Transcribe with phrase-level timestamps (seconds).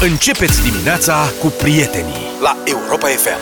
[0.00, 3.38] Începeți dimineața cu prietenii la Europa FM.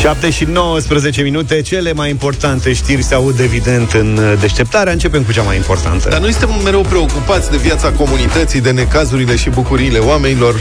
[0.00, 4.92] 7 și 19 minute, cele mai importante știri se aud evident în deșteptarea.
[4.92, 6.08] Începem cu cea mai importantă.
[6.08, 10.60] Dar noi suntem mereu preocupați de viața comunității, de necazurile și bucuriile oamenilor.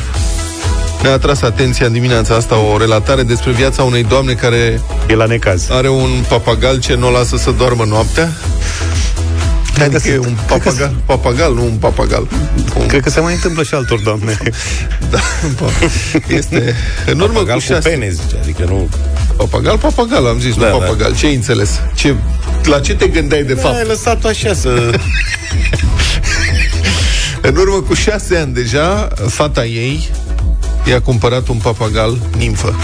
[1.02, 5.26] Ne-a atras atenția în dimineața asta o relatare despre viața unei doamne care E la
[5.26, 5.70] necaz.
[5.70, 8.32] are un papagal ce nu o lasă să doarmă noaptea.
[9.78, 12.28] Cred că Adică e sunt- un cred că papagal, papagal, nu un papagal.
[12.80, 14.38] Un, Cred că se mai întâmplă și altor doamne.
[15.12, 15.20] da,
[16.28, 17.90] este în urmă Papagal cu cu șase...
[17.90, 18.90] pene, zice, adică nu...
[19.38, 20.86] Papagal, papagal, am zis, Da, nu da.
[20.86, 21.16] papagal.
[21.16, 21.70] Ce ai înțeles?
[21.96, 22.16] Ce,
[22.64, 23.76] la ce te gândeai de fapt?
[23.76, 24.70] Ai lăsat-o așa să...
[27.42, 30.10] În urmă cu șase ani deja, fata ei
[30.86, 32.76] i-a cumpărat un papagal nimfă.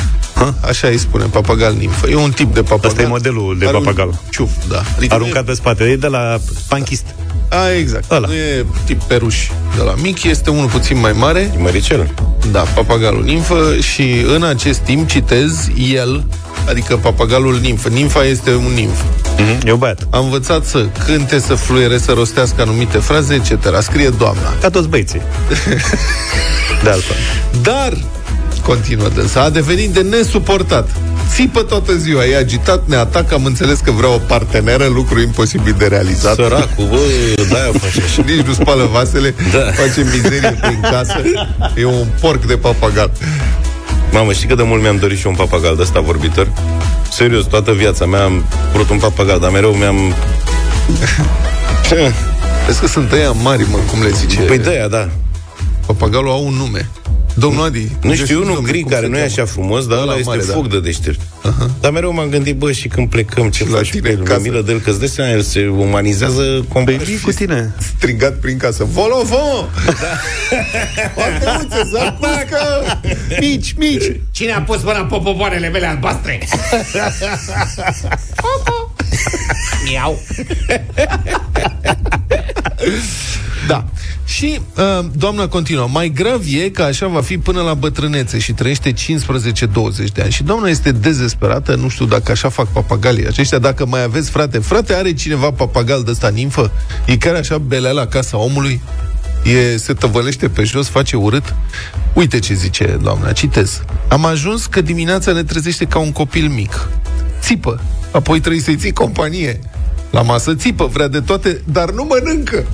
[0.43, 0.67] Ha?
[0.67, 2.09] Așa îi spune, papagal nimfă.
[2.09, 2.89] E un tip de papagal.
[2.89, 4.20] Asta e modelul de Are un papagal.
[4.31, 4.81] Ciuf, da.
[4.97, 5.84] Adică Aruncat pe spate.
[5.84, 7.05] E de la panchist.
[7.49, 8.11] Nu e, a, exact.
[8.11, 8.27] Ăla.
[8.27, 11.51] Nu e tip peruș de la mic, este unul puțin mai mare.
[11.55, 12.13] E măricel.
[12.51, 16.23] Da, papagalul nimfă și în acest timp citez el,
[16.70, 17.90] adică papagalul nimfă.
[17.90, 19.01] Nimfa este un nimf.
[19.65, 20.07] E un băiat.
[20.09, 23.81] A învățat să cânte, să fluiere, să rostească anumite fraze, etc.
[23.81, 24.53] Scrie doamna.
[24.62, 25.21] Ca toți băieții.
[26.84, 27.15] De altfel.
[27.62, 27.93] Dar,
[28.65, 30.89] continuă dânsa, a devenit de nesuportat.
[31.33, 35.75] Țipă toată ziua, e agitat, ne atacă, am înțeles că vrea o parteneră, lucru imposibil
[35.77, 36.35] de realizat.
[36.35, 36.97] Săracul, bă,
[37.49, 38.23] de-aia face așa.
[38.25, 39.59] Nici nu spală vasele, Da.
[39.71, 41.21] face mizerie prin casă.
[41.75, 43.11] E un porc de papagal.
[44.11, 46.47] Mamă, știi cât de mult mi-am dorit și un papagal de ăsta vorbitor?
[47.11, 50.13] Serios, toată viața mea am vrut un papagal, dar mereu mi-am...
[52.65, 54.39] Vezi că sunt ăia mari, mă, cum le zice.
[54.39, 55.09] Păi de-aia, da.
[55.85, 56.89] Papagalul au un nume.
[57.35, 57.87] Domnul Adi.
[58.01, 59.31] Nu știu, unul domnule, gri cum care se nu e cheamă?
[59.34, 60.53] așa frumos, dar Ăla ăla este mare, da.
[60.53, 61.20] foc de deștept.
[61.79, 64.13] Dar mereu m-am gândit, bă, și când plecăm, ce Și la faci tine pe el?
[64.16, 64.41] în Mi-e casă.
[64.41, 67.01] milă de el, că-ți dai seama, el se umanizează complet.
[67.03, 67.73] Vii cu tine.
[67.95, 68.84] Strigat prin casă.
[68.84, 69.50] Volovon!
[71.25, 72.59] Ateuțe, zacuscă!
[73.40, 74.12] Mici, mici!
[74.31, 76.40] Cine a pus mâna pe popoarele mele albastre?
[79.90, 80.19] Miau.
[83.68, 83.85] Da.
[84.25, 85.88] Și uh, doamna continuă.
[85.91, 88.96] Mai grav e că așa va fi până la bătrânețe și trăiește 15-20
[90.13, 90.31] de ani.
[90.31, 94.59] Și doamna este dezesperată, nu știu dacă așa fac papagalii aceștia, dacă mai aveți frate.
[94.59, 96.72] Frate, are cineva papagal de ăsta nimfă?
[97.06, 98.81] E chiar așa belea la casa omului?
[99.44, 101.56] E, se tăvălește pe jos, face urât?
[102.13, 103.81] Uite ce zice doamna, citez.
[104.07, 106.90] Am ajuns că dimineața ne trezește ca un copil mic.
[107.41, 107.81] Țipă,
[108.12, 109.59] apoi trebuie să-i ții companie.
[110.09, 112.66] La masă țipă, vrea de toate, dar nu mănâncă.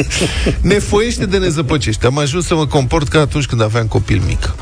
[0.60, 2.06] Ne foiește de nezăpăcește.
[2.06, 4.54] Am ajuns să mă comport ca atunci când aveam copil mic.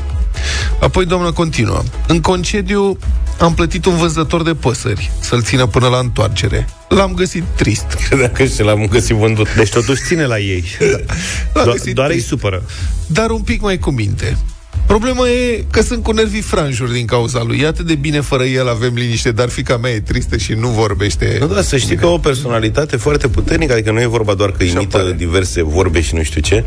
[0.81, 1.83] Apoi doamna continuă.
[2.07, 2.97] În concediu
[3.39, 6.67] am plătit un vânzător de păsări să-l țină până la întoarcere.
[6.89, 7.85] L-am găsit trist.
[8.07, 9.55] Credeam că și l-am găsit vândut.
[9.55, 10.63] Deci totuși ține la ei.
[11.53, 12.27] L-am Do- găsit doar îi trist.
[12.27, 12.63] supără.
[13.05, 14.37] Dar un pic mai cu minte.
[14.85, 17.59] Problema e că sunt cu nervii franjuri din cauza lui.
[17.59, 20.67] E atât de bine fără el, avem liniște, dar fica mea e tristă și nu
[20.67, 21.37] vorbește.
[21.39, 24.63] Nu, da, să știi că o personalitate foarte puternică, adică nu e vorba doar că
[24.63, 25.13] imită apare.
[25.13, 26.63] diverse vorbe și nu știu ce.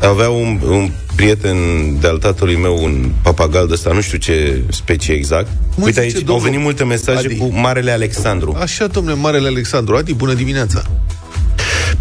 [0.00, 1.56] Avea un, un prieten
[2.00, 5.46] de-al tatălui meu, un papagal de ăsta, nu știu ce specie exact.
[5.76, 7.36] Mă, Uite zice aici, au domnul venit multe mesaje Adi.
[7.36, 8.56] cu Marele Alexandru.
[8.60, 9.96] Așa, domnule, Marele Alexandru.
[9.96, 10.82] Adi, bună dimineața!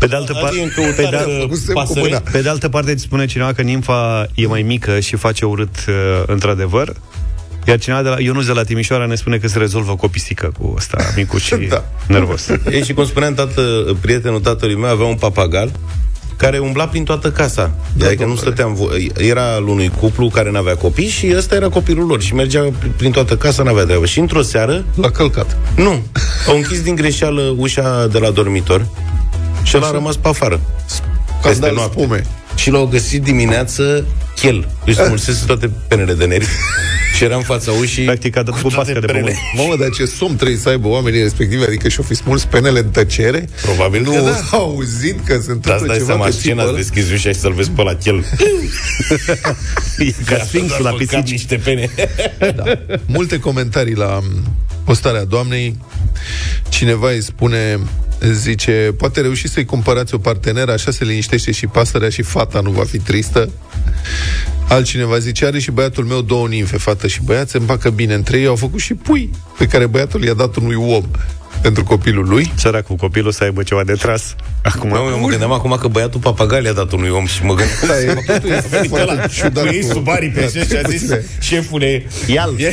[0.02, 1.80] Pe de altă Adi parte, e în căutare pe de, de al- făcut semn cu
[1.82, 2.00] pasăre.
[2.02, 2.22] mâna.
[2.32, 5.76] pe de altă parte îți spune cineva că nimfa e mai mică și face urât
[5.88, 5.94] uh,
[6.26, 6.94] într-adevăr.
[7.68, 10.08] Iar cineva de la Ionuț de la Timișoara ne spune că se rezolvă cu o
[10.08, 11.84] pisică cu ăsta micu și Da.
[12.08, 12.48] nervos.
[12.72, 13.62] Ei, și cum spuneam, tată,
[14.02, 15.72] prietenul tatălui meu avea un papagal
[16.38, 17.72] care umbla prin toată casa.
[17.94, 18.40] Da, adică nu domnule.
[18.52, 18.76] stăteam...
[18.78, 22.62] vo- Era al unui cuplu care n-avea copii și ăsta era copilul lor și mergea
[22.62, 24.06] prin- prin toată casa, n-avea treabă.
[24.06, 25.58] Și într-o seară, L-a călcat.
[25.76, 26.02] nu,
[26.48, 28.86] au închis din greșeală ușa de la dormitor
[29.64, 30.60] și el a rămas pe afară.
[31.42, 32.00] Peste Scandal noapte.
[32.02, 32.26] spume.
[32.56, 34.06] Și l-au găsit dimineață
[34.36, 34.68] chel.
[34.86, 36.50] Își smulsese toate penele de nervi
[37.18, 39.24] și era în fața ușii Practic a dat cu toate pască de penele.
[39.54, 39.68] pământ.
[39.70, 42.90] Mamă, dar ce somn trebuie să aibă oamenii respectivi, adică și-o fi smuls penele în
[42.90, 43.50] tăcere?
[43.62, 44.58] Probabil nu că da.
[44.58, 46.78] au auzit că se Dar întâmplă îți dai ceva seama de scena, tipul să ăla?
[46.78, 48.26] deschizi ușa și să-l vezi pe la chel.
[49.98, 51.32] E ca sfinxul la Doar mâncat pisici.
[51.32, 51.90] niște pene.
[52.56, 52.64] Da.
[53.06, 55.78] Multe comentarii la m, postarea doamnei.
[56.70, 57.80] Cineva îi spune,
[58.32, 62.70] zice, poate reuși să-i cumpărați o parteneră, așa se liniștește și pasărea și fata nu
[62.70, 63.50] va fi tristă.
[64.68, 68.38] Altcineva zice, are și băiatul meu două nimfe, fată și băiat, se împacă bine între
[68.40, 71.04] ei, au făcut și pui, pe care băiatul i-a dat unui om
[71.62, 72.52] pentru copilul lui.
[72.56, 74.36] Săracul copilul să aibă ceva de tras.
[74.64, 77.54] Acum, Mă, eu mă gândeam acum că băiatul papagal i-a dat unui om și mă
[77.54, 77.80] gândeam...
[77.88, 79.66] Da, e, totul e foarte ciudat.
[79.68, 81.26] Cu ei cu- sub aripe Da, și a zis puține.
[81.40, 82.56] Șefule Ia-l.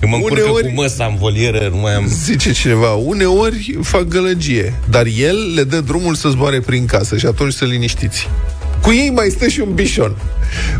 [0.00, 4.02] e- Mă încurcă Uneori- cu măsa în volieră Nu mai am Zice cineva, uneori fac
[4.02, 8.28] gălăgie, dar el le dă drumul să zboare prin casă și atunci să liniștiți.
[8.82, 10.16] Cu ei mai stă și un bișon.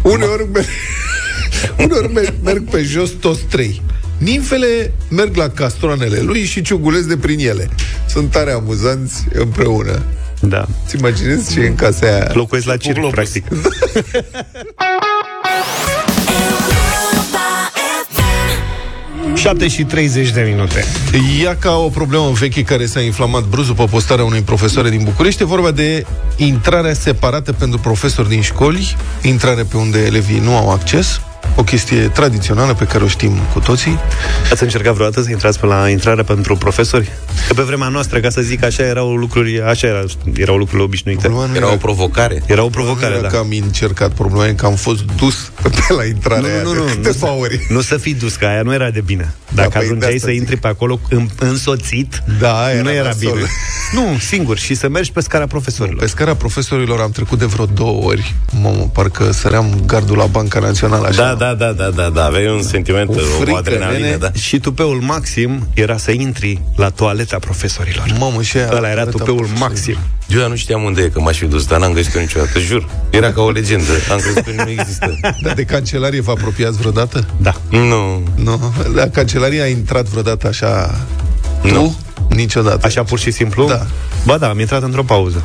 [0.03, 0.67] Uneori, merg,
[1.85, 3.83] uneori merg, merg pe jos toți trei.
[4.19, 7.69] Nimfele merg la castroanele lui și ciugulesc de prin ele.
[8.09, 10.03] Sunt tare amuzanți împreună.
[10.41, 10.67] Da.
[10.87, 12.31] Ți imaginezi ce e în casa aia?
[12.33, 13.13] Locuiesc la circ, globus.
[13.15, 13.45] practic.
[19.37, 20.85] 7 și 30 de minute.
[21.43, 25.43] Ia ca o problemă veche care s-a inflamat brusc după postarea unui profesor din București.
[25.43, 26.07] E vorba de
[26.37, 31.21] intrarea separată pentru profesori din școli, intrare pe unde elevii nu au acces,
[31.55, 33.99] o chestie tradițională pe care o știm cu toții.
[34.53, 37.11] Ați încercat vreodată să intrați pe la intrare pentru profesori?
[37.49, 40.03] Că pe vremea noastră, ca să zic, așa erau lucruri, așa era,
[40.37, 41.21] erau lucrurile obișnuite.
[41.29, 42.43] Problema nu Era o provocare.
[42.47, 43.29] Era o provocare, nu era da.
[43.29, 46.75] că am încercat, problema e că am fost dus pe la intrarea aia Nu, nu,
[46.75, 47.67] de nu, nu, câteva nu, ori.
[47.69, 49.35] nu să fii dus, că aia nu era de bine.
[49.55, 50.41] Dacă păi, de ajungeai asta să zic.
[50.41, 53.33] intri pe acolo în, însoțit, Da, era nu era nasol.
[53.33, 53.47] bine.
[53.93, 55.99] Nu, singur, și să mergi pe scara profesorilor.
[56.01, 58.35] Pe scara profesorilor am trecut de vreo două ori.
[58.63, 61.23] Mamă, parcă săream gardul la Banca Națională așa.
[61.23, 62.25] Da, da, da, da, da, da.
[62.25, 64.17] Aveai un sentiment, Cu o frică, adrenalină, nene.
[64.17, 64.33] da.
[64.33, 68.07] Și tupeul maxim era să intri la toaleta profesorilor.
[68.19, 68.69] Mamă, și aia...
[68.73, 69.63] Ăla era arăta tupeul profesorii.
[69.63, 69.97] maxim.
[70.29, 72.89] Eu dar nu știam unde e, că m-aș fi dus, dar n-am găsit-o niciodată, jur.
[73.11, 73.91] Era ca o legendă.
[74.11, 75.19] Am crezut că nu există.
[75.43, 77.27] Da, de cancelarie vă apropiați vreodată?
[77.37, 77.55] Da.
[77.71, 78.23] Nu.
[78.35, 78.73] Nu.
[78.95, 80.95] La cancelarie a intrat vreodată așa...
[81.63, 81.69] Tu?
[81.73, 81.97] Nu.
[82.29, 82.87] Niciodată.
[82.87, 83.67] Așa pur și simplu?
[83.67, 83.87] Da.
[84.25, 85.45] Ba da, am intrat într-o pauză.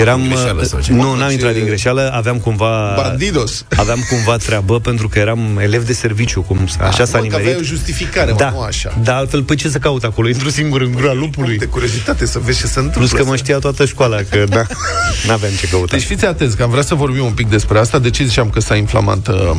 [0.00, 0.20] Eram...
[0.20, 1.02] Din greșeală sau ceva?
[1.02, 2.94] Nu, n-am Ce- intrat din greșeală, aveam cumva...
[2.96, 3.64] Bandidos.
[3.76, 7.40] Aveam cumva treabă pentru că eram elev de serviciu, cum așa s-a Mă, că aveai
[7.40, 7.60] nimerit.
[7.60, 8.98] o justificare, mă, Da, nu așa.
[9.02, 10.28] da, altfel, păi ce să caut acolo?
[10.28, 11.58] Intru singur în gura lupului.
[11.58, 13.00] De curiozitate să vezi ce se întâmplă.
[13.06, 14.62] Plus că mă știa toată școala, că da,
[15.26, 15.96] n-aveam ce căuta.
[15.96, 17.98] Deci fiți atenți, că am vrea să vorbim un pic despre asta.
[17.98, 19.50] De ce ziceam că s-a inflamat uh,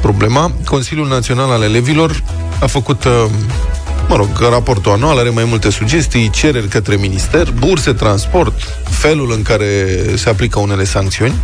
[0.00, 0.52] problema?
[0.64, 2.22] Consiliul Național al Elevilor
[2.60, 3.12] a făcut, uh,
[4.08, 9.42] mă rog, raportul anual, are mai multe sugestii, cereri către minister, burse, transport, felul în
[9.42, 11.34] care se aplică unele sancțiuni,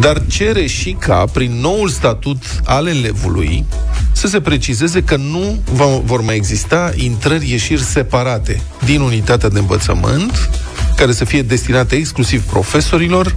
[0.00, 3.64] dar cere și ca, prin noul statut al elevului,
[4.12, 10.50] să se precizeze că nu va, vor mai exista intrări-ieșiri separate din unitatea de învățământ,
[10.96, 13.36] care să fie destinate exclusiv profesorilor,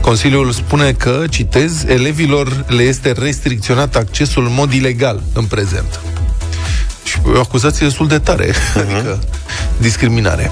[0.00, 6.00] Consiliul spune că, citez, elevilor le este restricționat accesul în mod ilegal în prezent.
[7.22, 9.18] Și o acuzație destul de tare, adică
[9.76, 10.50] discriminare.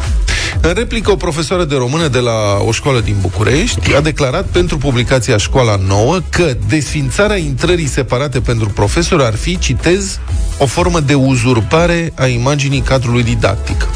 [0.60, 4.78] În replică, o profesoară de română de la o școală din București a declarat pentru
[4.78, 10.18] publicația Școala Nouă că desfințarea intrării separate pentru profesori ar fi, citez,
[10.58, 13.88] o formă de uzurpare a imaginii cadrului didactic.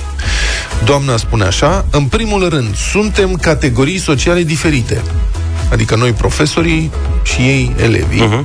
[0.85, 5.03] Doamna spune așa, în primul rând, suntem categorii sociale diferite,
[5.71, 6.91] adică noi profesorii
[7.23, 8.29] și ei elevii.
[8.29, 8.45] Uh-huh.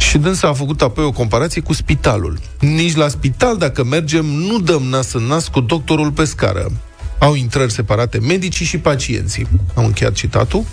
[0.00, 2.38] Și dânsa a făcut apoi o comparație cu spitalul.
[2.60, 6.72] Nici la spital, dacă mergem, nu dăm nas în nas cu doctorul pe scară.
[7.18, 9.48] Au intrări separate medicii și pacienții.
[9.74, 10.64] Am încheiat citatul.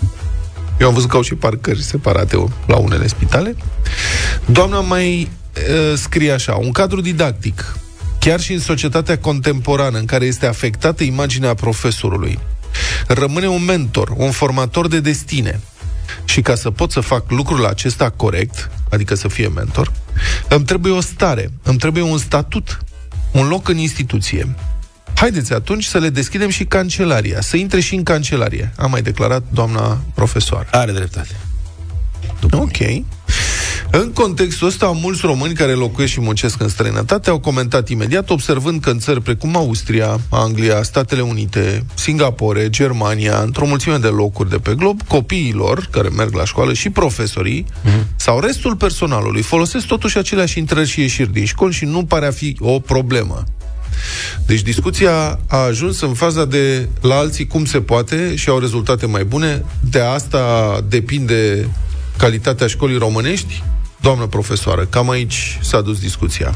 [0.80, 3.56] Eu am văzut că au și parcări separate la unele spitale.
[4.44, 7.76] Doamna mai uh, scrie așa, un cadru didactic,
[8.20, 12.38] chiar și în societatea contemporană în care este afectată imaginea profesorului,
[13.06, 15.60] rămâne un mentor, un formator de destine.
[16.24, 19.92] Și ca să pot să fac lucrul acesta corect, adică să fie mentor,
[20.48, 22.78] îmi trebuie o stare, îmi trebuie un statut,
[23.32, 24.54] un loc în instituție.
[25.14, 29.42] Haideți atunci să le deschidem și cancelaria, să intre și în cancelarie, a mai declarat
[29.50, 30.68] doamna profesoară.
[30.70, 31.36] Are dreptate.
[32.50, 32.78] Ok.
[33.90, 38.80] În contextul ăsta, mulți români care locuiesc și muncesc în străinătate au comentat imediat, observând
[38.80, 44.56] că în țări precum Austria, Anglia, Statele Unite, Singapore, Germania, într-o mulțime de locuri de
[44.56, 48.16] pe glob, copiilor care merg la școală și profesorii mm-hmm.
[48.16, 52.30] sau restul personalului folosesc totuși aceleași intrări și ieșiri din școli și nu pare a
[52.30, 53.44] fi o problemă.
[54.46, 59.06] Deci discuția a ajuns în faza de la alții cum se poate și au rezultate
[59.06, 59.64] mai bune.
[59.90, 60.40] De asta
[60.88, 61.68] depinde
[62.16, 63.62] calitatea școlii românești?
[64.00, 66.54] Doamnă profesoară, cam aici s-a dus discuția.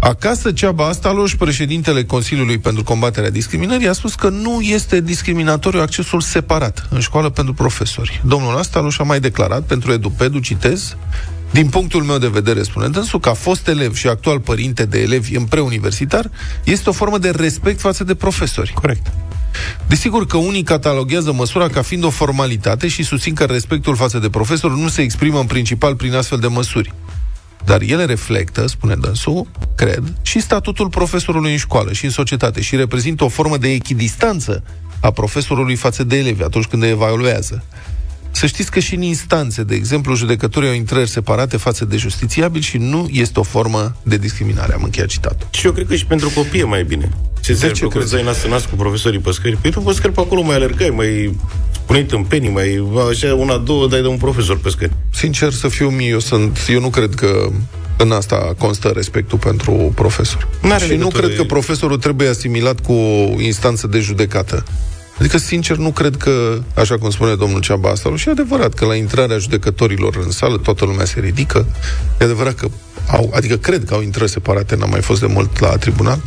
[0.00, 5.80] Acasă, ceaba asta, Loș, președintele Consiliului pentru combaterea discriminării, a spus că nu este discriminatoriu
[5.80, 8.20] accesul separat în școală pentru profesori.
[8.24, 10.96] Domnul Astaluș a mai declarat pentru Edupedu, citez,
[11.50, 15.36] din punctul meu de vedere, spune dânsul, ca fost elev și actual părinte de elevi
[15.36, 16.30] în preuniversitar,
[16.64, 18.72] este o formă de respect față de profesori.
[18.72, 19.06] Corect.
[19.86, 24.30] Desigur că unii cataloghează măsura ca fiind o formalitate și susțin că respectul față de
[24.30, 26.94] profesor nu se exprimă în principal prin astfel de măsuri.
[27.64, 29.46] Dar ele reflectă, spune dânsul,
[29.76, 34.62] cred, și statutul profesorului în școală și în societate și reprezintă o formă de echidistanță
[35.00, 37.64] a profesorului față de elevi atunci când îi evaluează.
[38.30, 42.60] Să știți că și în instanțe, de exemplu, judecătorii au intrări separate față de justițiabil
[42.60, 44.74] și nu este o formă de discriminare.
[44.74, 45.46] Am încheiat citatul.
[45.50, 47.10] Și eu cred că și pentru copii e mai bine.
[47.40, 48.10] Ce se ce lucruri crezi?
[48.10, 49.56] să ai nas în nas cu profesorii pe scări?
[49.56, 51.36] Păi tu pe scări pe acolo mai alergai, mai
[51.86, 54.92] pune tâmpenii, mai așa una, două, dai de un profesor pe scări.
[55.12, 57.50] Sincer să fiu mie, eu sunt, eu nu cred că
[57.96, 60.48] în asta constă respectul pentru profesor.
[60.62, 64.64] N-are și nu legătură, cred că e- profesorul trebuie asimilat cu o instanță de judecată.
[65.18, 68.84] Adică, sincer, nu cred că, așa cum spune domnul Ceaba asta, și e adevărat că
[68.84, 71.66] la intrarea judecătorilor în sală toată lumea se ridică,
[72.20, 72.68] e adevărat că
[73.08, 76.20] au, adică cred că au intrări separate, n-am mai fost de mult la tribunal,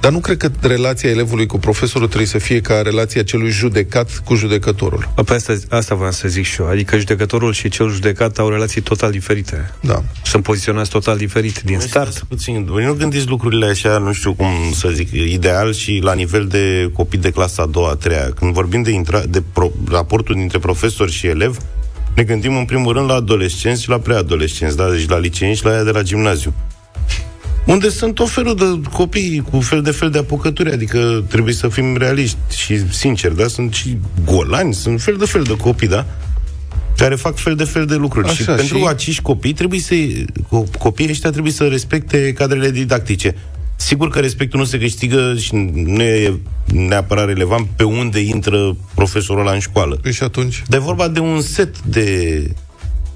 [0.00, 4.22] dar nu cred că relația elevului cu profesorul trebuie să fie ca relația celui judecat
[4.24, 5.08] cu judecătorul.
[5.24, 6.68] Pe asta, asta vreau să zic și eu.
[6.68, 9.74] Adică judecătorul și cel judecat au relații total diferite.
[9.80, 10.02] Da.
[10.24, 12.10] Sunt poziționați total diferit din Mai start.
[12.10, 12.64] stați Puțin.
[12.64, 16.90] Voi nu gândiți lucrurile așa, nu știu cum să zic, ideal și la nivel de
[16.92, 18.30] copii de clasa a doua, a treia.
[18.38, 21.56] Când vorbim de, intra, de pro, raportul dintre profesor și elev,
[22.14, 24.90] ne gândim în primul rând la adolescenți și la preadolescenți, da?
[24.90, 26.54] deci la liceenși și la aia de la gimnaziu.
[27.66, 31.68] Unde sunt tot felul de copii cu fel de fel de apucături, adică trebuie să
[31.68, 33.46] fim realiști și sinceri, da?
[33.46, 36.06] Sunt și golani, sunt fel de fel de copii, da?
[36.96, 38.26] care fac fel de fel de lucruri.
[38.28, 42.70] Așa, și pentru și- acești copii trebuie să co- copiii ăștia trebuie să respecte cadrele
[42.70, 43.34] didactice.
[43.76, 49.40] Sigur că respectul nu se câștigă și nu e neapărat relevant pe unde intră profesorul
[49.40, 49.98] ăla în școală.
[50.02, 50.62] Păi și atunci?
[50.68, 52.50] Dar e vorba de un set de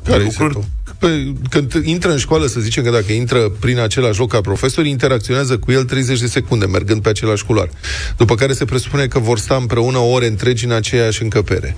[0.05, 0.55] Care lucruri.
[0.55, 0.73] lucruri?
[0.99, 4.87] Păi, când intră în școală, să zicem că dacă intră prin același loc ca profesor,
[4.87, 7.69] interacționează cu el 30 de secunde, mergând pe același culoar.
[8.17, 11.77] După care se presupune că vor sta împreună ore întregi în aceeași încăpere,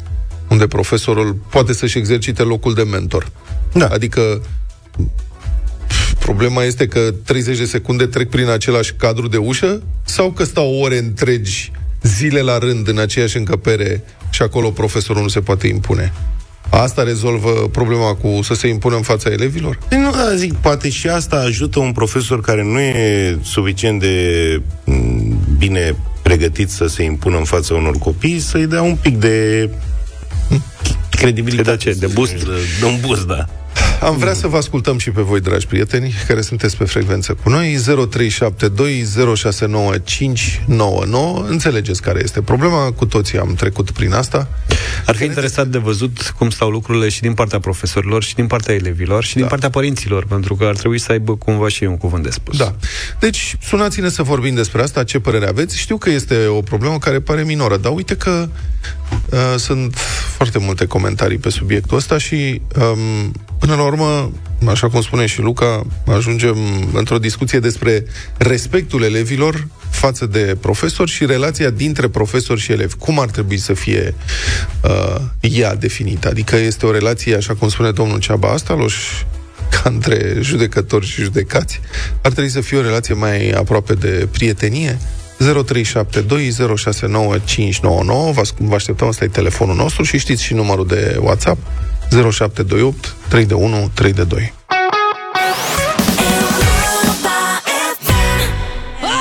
[0.49, 3.30] unde profesorul poate să-și exercite locul de mentor.
[3.73, 3.87] Da.
[3.87, 4.42] Adică
[5.87, 10.45] pf, problema este că 30 de secunde trec prin același cadru de ușă sau că
[10.45, 15.66] stau ore întregi, zile la rând, în aceeași încăpere și acolo profesorul nu se poate
[15.66, 16.12] impune.
[16.70, 19.78] Asta rezolvă problema cu să se impună în fața elevilor?
[19.88, 24.61] Păi nu, da, zic, poate și asta ajută un profesor care nu e suficient de
[24.85, 29.70] m, bine pregătit să se impună în fața unor copii, să-i dea un pic de
[31.11, 31.78] credibilitate.
[31.82, 32.06] Să-i dea ce?
[32.06, 32.32] De boost?
[32.32, 33.46] De, de un boost, da.
[34.00, 37.49] Am vrea să vă ascultăm și pe voi, dragi prieteni, care sunteți pe frecvență cu
[37.49, 37.76] noi,
[40.66, 41.47] 0372069599.
[41.49, 44.49] Înțelegeți care este problema, cu toții am trecut prin asta.
[45.06, 48.75] Ar fi interesat de văzut cum stau lucrurile și din partea profesorilor, și din partea
[48.75, 49.49] elevilor, și din Da.
[49.49, 52.56] partea părinților, pentru că ar trebui să aibă cumva și ei un cuvânt de spus.
[52.56, 52.75] Da.
[53.18, 55.78] Deci, sunați-ne să vorbim despre asta, ce părere aveți.
[55.78, 58.49] Știu că este o problemă care pare minoră, dar uite că
[59.30, 59.97] uh, sunt
[60.37, 64.30] foarte multe comentarii pe subiectul ăsta și, um, până la urmă,
[64.66, 66.56] așa cum spune și Luca, ajungem
[66.92, 68.04] într-o discuție despre
[68.36, 72.94] respectul elevilor față de profesori și relația dintre profesori și elevi.
[72.94, 74.14] Cum ar trebui să fie
[74.84, 76.28] uh, ea definită?
[76.28, 78.92] Adică este o relație, așa cum spune domnul Ceaba Astalos,
[79.70, 81.80] ca între judecători și judecați,
[82.22, 84.98] ar trebui să fie o relație mai aproape de prietenie.
[85.38, 85.44] 0372069599
[88.32, 91.58] Vă asc- Vă așteptăm, ăsta e telefonul nostru și știți și numărul de WhatsApp
[92.10, 94.52] 0728 3 de 1 3 de 2.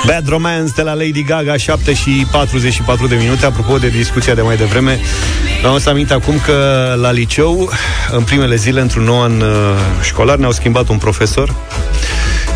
[0.06, 3.46] Bad Romance de la Lady Gaga, 7 și 44 de minute.
[3.46, 5.00] Apropo de discuția de mai devreme,
[5.58, 7.70] vreau să amint acum că la liceu,
[8.10, 9.48] în primele zile, într-un nou an uh,
[10.02, 11.54] școlar, ne-au schimbat un profesor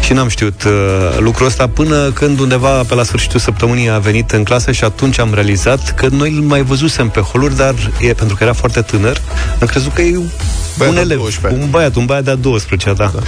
[0.00, 0.72] și n-am știut uh,
[1.18, 5.18] lucrul ăsta până când undeva pe la sfârșitul săptămânii a venit în clasă și atunci
[5.18, 8.80] am realizat că noi îl mai văzusem pe holuri, dar e, pentru că era foarte
[8.80, 9.20] tânăr,
[9.60, 10.18] am crezut că e
[10.76, 13.10] Băiat un de elev, 12 un băiat, un băiat de-a 12 da.
[13.14, 13.20] da.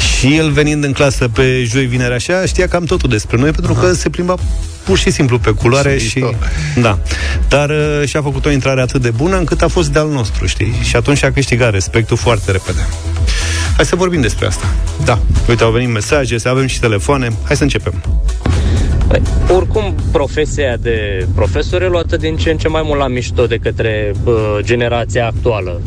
[0.00, 3.72] Și el venind în clasă pe joi, vineri așa, știa cam totul despre noi, pentru
[3.72, 4.34] că se plimba
[4.84, 6.18] pur și simplu pe culoare Ce și...
[6.18, 6.36] mișto.
[6.80, 6.98] Da.
[7.48, 10.74] Dar uh, și-a făcut o intrare atât de bună încât a fost de-al nostru, știi?
[10.82, 12.86] Și atunci a câștigat respectul foarte repede.
[13.78, 14.66] Hai să vorbim despre asta.
[15.04, 15.18] Da.
[15.48, 17.28] Uite, au venit mesaje, să avem și telefoane.
[17.44, 18.02] Hai să începem.
[19.08, 19.22] Păi,
[19.54, 23.56] oricum, profesia de profesor e luată din ce în ce mai mult la mișto de
[23.56, 25.80] către bă, generația actuală.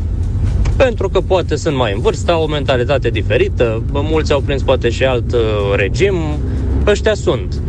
[0.76, 4.62] Pentru că poate sunt mai în vârstă, au o mentalitate diferită, bă, mulți au prins
[4.62, 5.40] poate și alt uh,
[5.76, 6.16] regim,
[6.88, 7.62] ăștia sunt.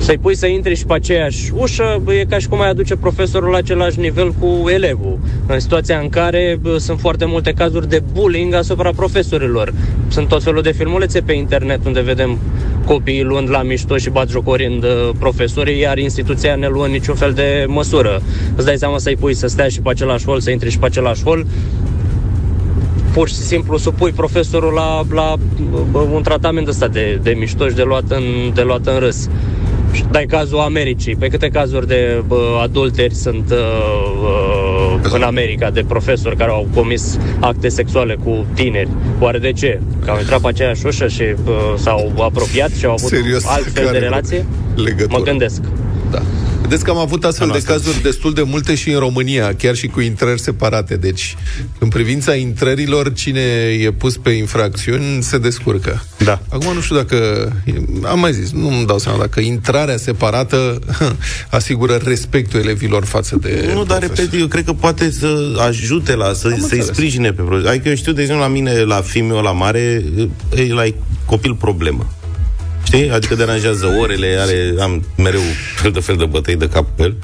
[0.00, 2.96] Să-i pui să intri și pe aceeași ușă, bă, e ca și cum ai aduce
[2.96, 5.18] profesorul la același nivel cu elevul.
[5.46, 9.72] În situația în care bă, sunt foarte multe cazuri de bullying asupra profesorilor.
[10.08, 12.38] Sunt tot felul de filmulețe pe internet unde vedem
[12.84, 17.64] copiii luând la mișto și batjocorind uh, profesorii, iar instituția ne luând niciun fel de
[17.68, 18.22] măsură.
[18.56, 20.86] Îți dai seama să-i pui să stea și pe același hol, să intri și pe
[20.86, 21.46] același hol,
[23.12, 25.34] pur și simplu supui profesorul la, la
[25.90, 28.22] bă, un tratament ăsta de, de mișto și de luat în,
[28.54, 29.28] de luat în râs.
[29.92, 31.16] Și dai cazul Americii.
[31.16, 33.58] Pe câte cazuri de bă, adulteri sunt uh,
[34.22, 38.88] uh, în America de profesori care au comis acte sexuale cu tineri?
[39.20, 39.80] Oare de ce?
[40.04, 43.84] Că au intrat pe aceeași ușă și uh, s-au apropiat și au avut Serios, altfel
[43.84, 44.46] care de relație?
[44.74, 45.18] legătură?
[45.18, 45.60] Mă gândesc.
[46.10, 46.22] Da.
[46.70, 47.72] Vedeți că am avut astfel de Anul ăsta.
[47.72, 50.96] cazuri destul de multe și în România, chiar și cu intrări separate.
[50.96, 51.36] Deci,
[51.78, 53.40] în privința intrărilor, cine
[53.80, 56.04] e pus pe infracțiuni se descurcă.
[56.24, 56.40] Da.
[56.48, 57.16] Acum nu știu dacă,
[58.02, 60.78] am mai zis, nu îmi dau seama dacă intrarea separată
[61.50, 64.24] asigură respectul elevilor față de Nu, dar profesor.
[64.24, 66.86] repet, eu cred că poate să ajute la, să, să-i înțeles.
[66.86, 67.68] sprijine pe profesor.
[67.68, 70.04] Adică eu știu, de exemplu, la mine, la fiul meu, la mare,
[70.56, 70.84] e la
[71.24, 72.14] copil problemă.
[72.82, 73.10] Știi?
[73.10, 75.40] Adică deranjează orele, are, am mereu
[75.76, 77.16] fel de fel de bătăi de cap pe el.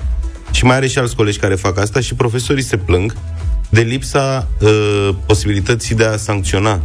[0.51, 3.17] Și mai are și alți colegi care fac asta și profesorii se plâng
[3.69, 6.83] de lipsa uh, posibilității de a sancționa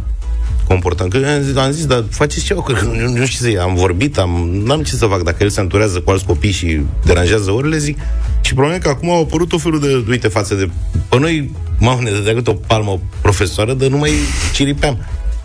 [0.68, 1.24] comportament.
[1.24, 3.74] Că am zis, am zis dar faceți ceva, că nu, nu știu ce să am
[3.74, 4.30] vorbit, am,
[4.64, 5.22] n-am ce să fac.
[5.22, 7.98] Dacă el se înturează cu alți copii și deranjează orele, zic.
[8.40, 10.70] Și problema e că acum au apărut o felul de, uite, față de...
[11.08, 14.10] Pe noi, mamă, ne dădea câte o palmă profesoară, dar nu mai
[14.54, 14.98] ciripeam.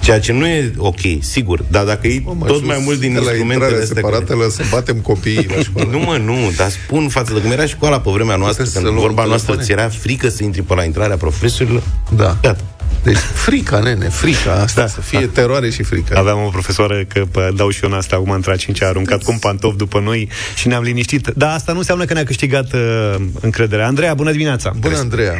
[0.07, 3.13] Ceea ce nu e ok, sigur, dar dacă e Mă, tot sus, mai mult din
[3.13, 3.95] de la instrumentele intrarea astea...
[3.95, 5.89] separată, la să batem copiii la școală.
[5.91, 8.85] Nu, mă, nu, dar spun față de cum era școala pe vremea noastră, Puteți când
[8.85, 9.63] să luăm vorba noastră telefoane?
[9.63, 11.83] ți era frică să intri pe la intrarea profesorilor.
[12.15, 12.37] Da.
[12.41, 12.63] Gata.
[13.03, 15.31] Deci frica, nene, frica asta, da, să fie da.
[15.33, 16.17] teroare și frică.
[16.17, 18.89] Aveam o profesoară, că pă, dau și eu în asta, acum între a cincea, a
[18.89, 21.27] aruncat cu un pantof după noi și ne-am liniștit.
[21.27, 23.87] Dar asta nu înseamnă că ne-a câștigat uh, încrederea.
[23.87, 24.71] Andreea, bună dimineața!
[24.79, 25.33] Bună, Andreea!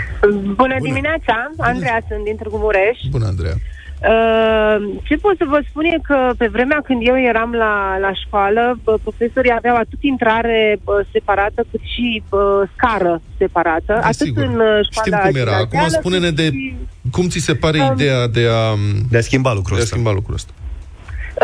[0.56, 2.98] Bună dimineața, Andreea sunt din Târgu Mureș.
[3.10, 3.56] Bună, Andreea!
[4.02, 8.12] Uh, ce pot să vă spun e că pe vremea când eu eram la, la
[8.14, 14.14] școală, bă, profesorii aveau atât intrare bă, separată cât și bă, scară separată, Da, atât
[14.14, 14.44] sigur.
[14.44, 15.52] în uh, școala Știm cum era.
[15.56, 16.76] Acum gimnazială, spune-ne cât de și-
[17.12, 18.74] cum ți se pare Um, ideea de a,
[19.10, 19.96] De a schimba lucrul de a ăsta.
[19.96, 20.52] schimba lucrul ăsta.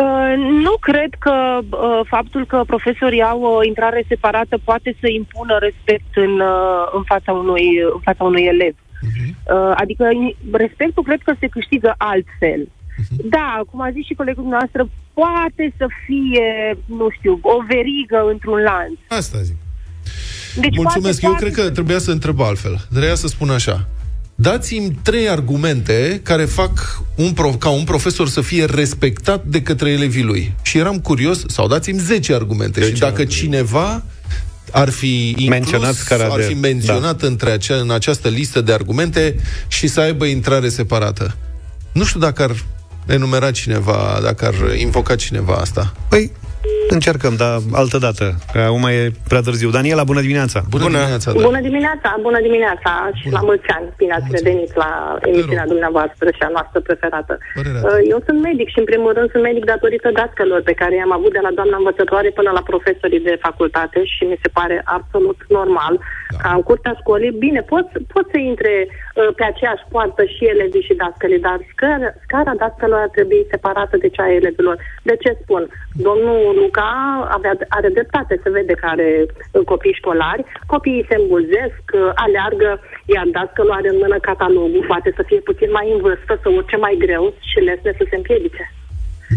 [0.02, 0.34] Uh,
[0.66, 6.12] nu cred că uh, faptul că profesorii au o intrare separată poate să impună respect
[6.16, 8.76] în, uh, în, fața, unui, în fața unui elev.
[9.08, 9.28] Mhm.
[9.30, 12.62] Uh, adică i- respectul cred că se câștigă altfel.
[13.36, 18.60] Da, cum a zis și colegul noastră, poate să fie, nu știu, o verigă într-un
[18.70, 18.98] lanț.
[19.08, 19.56] Asta zic.
[20.60, 21.20] Deci Mulțumesc.
[21.20, 22.86] poate, Eu poate cred că trebuia să întreb altfel.
[22.90, 23.88] Trebuia să spun așa.
[24.36, 29.90] Dați-mi trei argumente care fac un prof, ca un profesor să fie respectat de către
[29.90, 30.54] elevii lui.
[30.62, 32.80] Și eram curios, sau dați-mi 10 argumente.
[32.80, 33.36] Deci și dacă argumente.
[33.36, 34.04] cineva
[34.72, 37.28] ar fi inclus, Menționat scara ar de- fi menționat da.
[37.28, 39.36] între acea, în această listă de argumente
[39.68, 41.36] și să aibă intrare separată.
[41.92, 42.52] Nu știu dacă ar
[43.06, 45.94] enumera cineva, dacă ar invoca cineva asta.
[46.10, 46.32] Păi,
[46.90, 48.26] încercăm, dar altă dată.
[48.54, 49.70] Că Acum e prea târziu.
[49.70, 50.60] Daniela, bună dimineața!
[50.70, 50.98] Bună, Bună.
[50.98, 51.42] dimineața, da.
[51.50, 53.38] Bună dimineața, bună dimineața și Bună.
[53.38, 53.88] la mulți ani.
[54.02, 54.44] Bine ați Mulțumesc.
[54.46, 54.92] revenit la
[55.30, 55.72] emisiunea rog.
[55.74, 57.34] dumneavoastră și a noastră preferată.
[57.58, 57.88] Părerea ta.
[57.88, 61.14] Uh, Eu sunt medic și, în primul rând, sunt medic datorită dascălor pe care i-am
[61.18, 65.40] avut de la doamna învățătoare până la profesorii de facultate și mi se pare absolut
[65.60, 65.96] normal
[66.34, 66.38] Da.
[66.44, 70.88] ca în curtea școlii, bine, pot, pot să intre uh, pe aceeași poartă și elevii
[70.88, 74.76] și dascălii, dar scara, scara dascălor ar trebui separată de cea a elevilor.
[75.10, 75.64] De ce spun?
[76.08, 76.38] Domnul
[76.74, 82.12] Luca avea, are dreptate, se vede că are uh, copii școlari, copiii se îmbulzesc, uh,
[82.26, 82.72] aleargă,
[83.16, 86.78] iar dascălul are în mână catalogul, poate să fie puțin mai în vârstă, să urce
[86.86, 88.64] mai greu și lesne să se împiedice.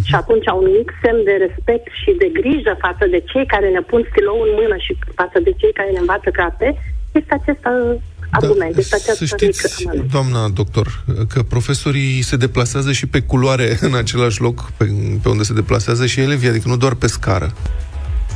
[0.09, 3.83] Și atunci un mic semn de respect și de grijă față de cei care ne
[3.91, 6.67] pun stilou în mână și față de cei care ne învață carte,
[7.19, 7.63] este acest
[8.33, 10.11] uh, argument, este acest Da, să știți, mic amănunt.
[10.11, 14.85] doamna doctor, că profesorii se deplasează și pe culoare în același loc pe,
[15.23, 17.53] pe unde se deplasează și elevii, adică nu doar pe scară.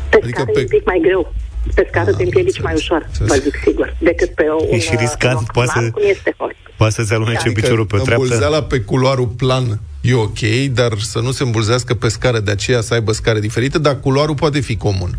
[0.09, 1.35] Pe Adică scară pe- e un pic mai greu.
[1.75, 3.29] Pe scară Ah, te împiedici înțeles, mai ușor, înțeles.
[3.33, 6.55] vă zic sigur, decât pe o, E și riscant, un poate să- cum este fost.
[6.77, 8.23] Poate să-ți alunece în piciorul pe o treaptă.
[8.25, 10.39] îmbulzeala pe culoarul plan e ok,
[10.73, 14.35] dar să nu se îmbulzească pe scară, de aceea să aibă scare diferite, dar culoarul
[14.35, 15.19] poate fi comun.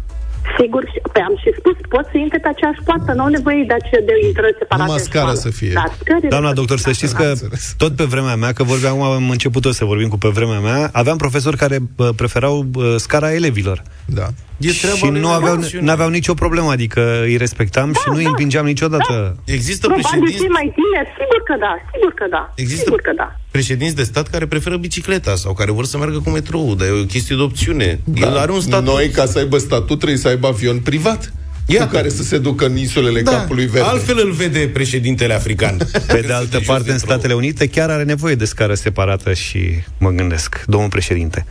[0.59, 3.63] Sigur, și- pe am și spus, pot să intre pe aceeași poartă, nu au nevoie
[3.67, 4.81] de, ace- de intrări separate.
[4.87, 5.39] Numai în scara școală.
[5.45, 5.73] să fie.
[5.73, 7.37] Da, scările Doamna să doctor, fie să știți separate.
[7.39, 7.73] că înțeles.
[7.77, 11.17] tot pe vremea mea, că vorbeam, am început să vorbim cu pe vremea mea, aveam
[11.17, 13.81] profesori care bă, preferau bă, scara elevilor.
[14.05, 14.27] Da.
[14.61, 15.85] E treaba Și lui nu aveau, Rațiune.
[15.85, 19.37] nu aveau nicio problemă, adică îi respectam și nu îi împingeam niciodată.
[19.45, 23.11] Există Probabil președinți, cei mai tineri, sigur că da, sigur că da, Există sigur că
[23.15, 23.35] da.
[23.51, 26.91] președinți de stat care preferă bicicleta sau care vor să meargă cu metrou, dar e
[26.91, 27.99] o chestie de opțiune.
[28.15, 28.85] El are un statut.
[28.85, 28.91] Da.
[28.91, 31.33] Noi, ca să aibă statut, trebuie să aibă avion privat.
[31.65, 31.85] Iată.
[31.85, 33.87] Cu care să se ducă în insulele da, Capului Verde.
[33.87, 35.77] altfel îl vede președintele african.
[36.07, 39.59] Pe de altă parte, în Statele Unite chiar are nevoie de scară separată și
[39.97, 41.45] mă gândesc, domnul președinte.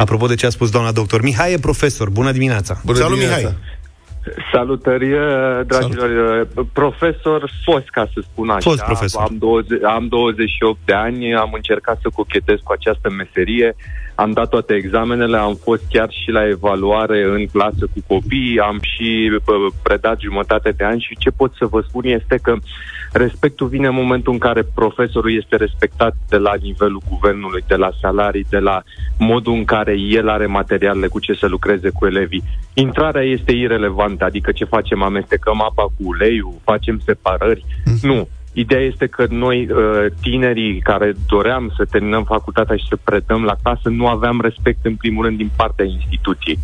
[0.00, 2.80] Apropo de ce a spus doamna doctor, Mihai e profesor, bună dimineața!
[2.84, 3.48] Bună Salut, dimineața.
[3.48, 3.68] Mihai.
[4.52, 6.10] Salutări, uh, dragilor.
[6.56, 8.70] Uh, Profesor fost, ca să spun așa.
[8.70, 9.22] Fost profesor.
[9.22, 13.76] Am, 20, am 28 de ani, am încercat să cochetez cu această meserie,
[14.14, 18.78] am dat toate examenele, am fost chiar și la evaluare în clasă cu copii, am
[18.80, 22.54] și uh, predat jumătate de ani și ce pot să vă spun este că
[23.12, 27.90] Respectul vine în momentul în care profesorul este respectat de la nivelul guvernului, de la
[28.00, 28.82] salarii, de la
[29.18, 32.42] modul în care el are materialele cu ce să lucreze cu elevii.
[32.74, 37.64] Intrarea este irelevantă, adică ce facem, amestecăm apa cu uleiul, facem separări.
[38.02, 38.28] Nu.
[38.52, 43.56] Ideea este că noi, uh, tinerii care doream să terminăm facultatea și să predăm la
[43.62, 46.58] clasă, nu aveam respect în primul rând din partea instituției.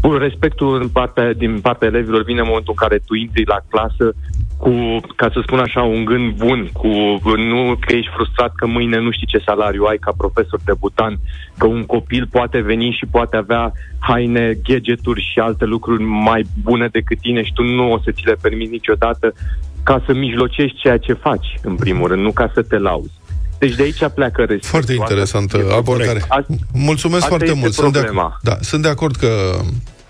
[0.00, 3.60] Bun, respectul din partea, din partea elevilor vine în momentul în care tu intri la
[3.68, 4.14] clasă
[4.56, 4.70] cu,
[5.16, 6.88] ca să spun așa, un gând bun, cu
[7.36, 11.18] nu că ești frustrat că mâine nu știi ce salariu ai ca profesor debutant,
[11.58, 16.88] că un copil poate veni și poate avea haine, gadgeturi și alte lucruri mai bune
[16.92, 19.34] decât tine și tu nu o să ți le permiți niciodată
[19.82, 23.12] ca să mijlocești ceea ce faci, în primul rând, nu ca să te lauzi.
[23.58, 24.68] Deci de aici pleacă respectul.
[24.68, 26.22] Foarte interesantă Asta e abordare.
[26.28, 26.60] corect.
[26.72, 27.72] Mulțumesc asta foarte este mult.
[27.72, 28.38] Sunt de, problema.
[28.42, 29.28] da, sunt de acord că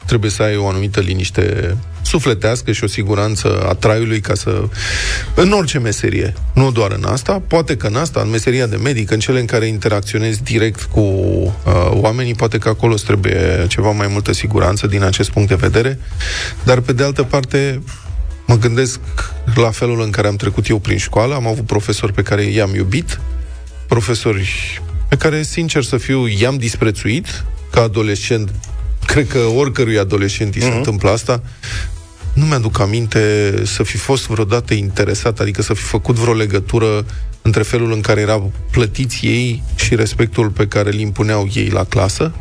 [0.07, 4.62] trebuie să ai o anumită liniște sufletească și o siguranță a traiului ca să...
[5.35, 9.11] În orice meserie, nu doar în asta, poate că în asta, în meseria de medic,
[9.11, 11.53] în cele în care interacționezi direct cu uh,
[11.90, 15.99] oamenii, poate că acolo îți trebuie ceva mai multă siguranță din acest punct de vedere,
[16.64, 17.83] dar pe de altă parte
[18.47, 19.01] mă gândesc
[19.55, 22.75] la felul în care am trecut eu prin școală, am avut profesori pe care i-am
[22.75, 23.21] iubit,
[23.87, 28.51] profesori pe care, sincer să fiu, i-am disprețuit ca adolescent.
[29.07, 31.42] Cred că oricărui adolescent îi se întâmplă asta.
[32.33, 37.05] Nu mi-aduc aminte să fi fost vreodată interesat, adică să fi făcut vreo legătură
[37.42, 41.85] între felul în care erau plătiți ei și respectul pe care îl impuneau ei la
[41.85, 42.33] clasă.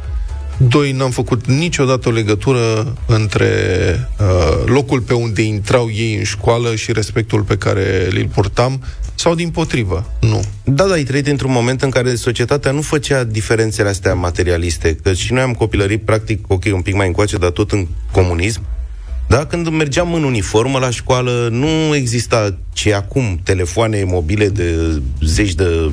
[0.58, 3.49] Doi, n-am făcut niciodată o legătură între
[4.19, 8.84] uh, locul pe unde intrau ei în școală și respectul pe care îl purtam,
[9.25, 10.11] sau din potrivă.
[10.19, 10.43] Nu.
[10.63, 15.13] Da, da, ai trăit într-un moment în care societatea nu făcea diferențele astea materialiste, că
[15.13, 18.61] și noi am copilărit, practic, ok, un pic mai încoace, dar tot în comunism.
[19.27, 25.53] Da, când mergeam în uniformă la școală, nu exista ce acum, telefoane mobile de zeci
[25.53, 25.91] de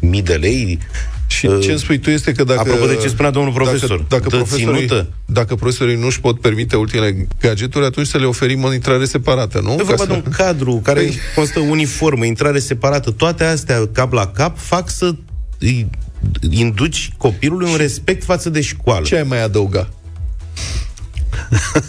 [0.00, 0.78] mii de lei,
[1.26, 2.60] Și Uh, ce îmi spui tu este că dacă...
[2.60, 5.08] apropo de ce spunea domnul profesor, Dacă, dacă, dă profesorii, ținută.
[5.26, 9.60] dacă profesorii nu își pot permite ultimele gadgeturi, atunci să le oferim o intrare separată,
[9.62, 9.72] nu?
[9.72, 13.10] E Ca vorba să- de un cadru care Păi- constă uniformă, intrare separată.
[13.10, 15.14] Toate astea, cap la cap, fac să
[15.58, 15.90] îi
[16.50, 19.06] induci copilului un respect față de școală.
[19.06, 19.88] Ce ai mai adăuga?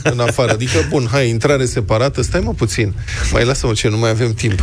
[0.03, 0.51] în afară.
[0.51, 2.93] Adică, bun, hai, intrare separată, stai mă puțin.
[3.31, 4.59] Mai lasă-mă ce, nu mai avem timp.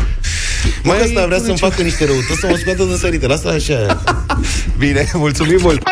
[0.83, 1.71] Mai asta vrea pune să-mi ceva.
[1.71, 3.27] facă niște răutăți, să mă scoată din sărite.
[3.27, 4.03] Lasă așa.
[4.79, 5.83] Bine, mulțumim mult!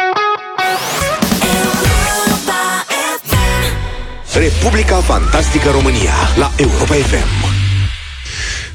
[4.34, 7.58] Republica Fantastică România la Europa FM.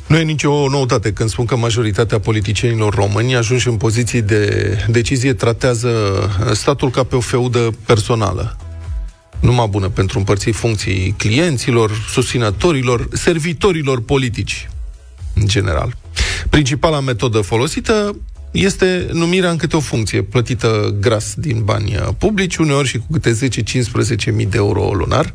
[0.08, 5.34] Nu e nicio noutate când spun că majoritatea politicienilor români ajunși în poziții de decizie
[5.34, 5.90] tratează
[6.54, 8.58] statul ca pe o feudă personală.
[9.40, 14.70] Numai bună pentru împărții funcții clienților, susținătorilor, servitorilor politici,
[15.36, 15.96] în general.
[16.50, 18.16] Principala metodă folosită
[18.52, 23.06] este numirea în câte o funcție, plătită gras din bani uh, publici, uneori și cu
[23.12, 23.38] câte
[24.32, 25.34] 10-15 mii de euro lunar,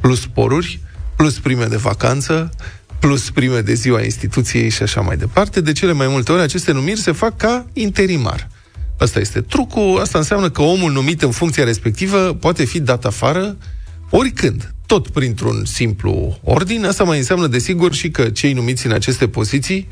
[0.00, 0.80] plus sporuri,
[1.16, 2.50] plus prime de vacanță,
[2.98, 5.60] plus prime de ziua instituției și așa mai departe.
[5.60, 8.48] De cele mai multe ori aceste numiri se fac ca interimar.
[8.98, 13.56] Asta este trucul, asta înseamnă că omul numit în funcția respectivă poate fi dat afară
[14.10, 16.84] oricând, tot printr-un simplu ordin.
[16.84, 19.88] Asta mai înseamnă, desigur, și că cei numiți în aceste poziții,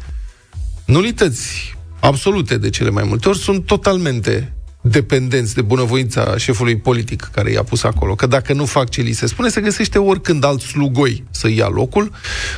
[0.85, 7.51] nulități absolute de cele mai multe ori, sunt totalmente dependenți de bunăvoința șefului politic care
[7.51, 8.15] i-a pus acolo.
[8.15, 11.69] Că dacă nu fac ce li se spune, se găsește oricând alt slugoi să ia
[11.69, 12.13] locul,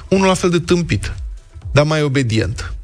[0.09, 1.14] unul la fel de tâmpit,
[1.72, 2.74] dar mai obedient.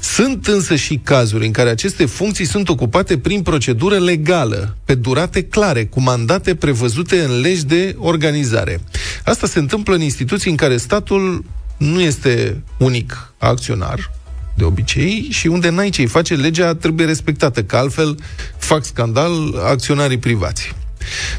[0.00, 5.44] Sunt însă și cazuri în care aceste funcții sunt ocupate prin procedură legală, pe durate
[5.44, 8.80] clare, cu mandate prevăzute în legi de organizare.
[9.24, 11.44] Asta se întâmplă în instituții în care statul
[11.76, 14.10] nu este unic acționar,
[14.54, 18.18] de obicei, și unde n-ai ce face, legea trebuie respectată, că altfel
[18.56, 20.74] fac scandal acționarii privați.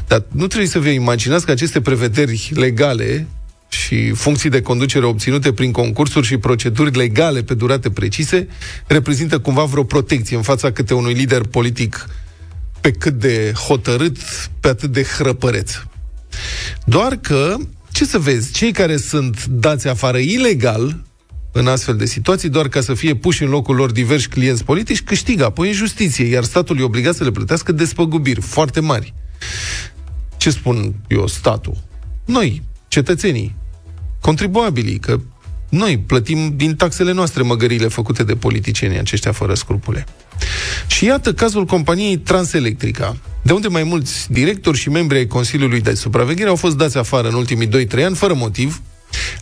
[0.06, 3.26] Dar nu trebuie să vă imaginați că aceste prevederi legale
[3.72, 8.48] și funcții de conducere obținute prin concursuri și proceduri legale pe durate precise
[8.86, 12.06] reprezintă cumva vreo protecție în fața câte unui lider politic
[12.80, 14.18] pe cât de hotărât,
[14.60, 15.72] pe atât de hrăpăreț.
[16.84, 17.56] Doar că,
[17.92, 21.04] ce să vezi, cei care sunt dați afară ilegal
[21.52, 25.02] în astfel de situații, doar ca să fie puși în locul lor diversi clienți politici,
[25.02, 29.14] câștigă apoi în justiție, iar statul e obligat să le plătească despăgubiri foarte mari.
[30.36, 31.76] Ce spun eu, statul?
[32.24, 33.54] Noi, cetățenii,
[34.20, 35.20] contribuabilii, că
[35.68, 40.04] noi plătim din taxele noastre măgările făcute de politicienii aceștia fără scrupule.
[40.86, 45.94] Și iată cazul companiei Transelectrica, de unde mai mulți directori și membri ai Consiliului de
[45.94, 48.82] Supraveghere au fost dați afară în ultimii 2-3 ani fără motiv,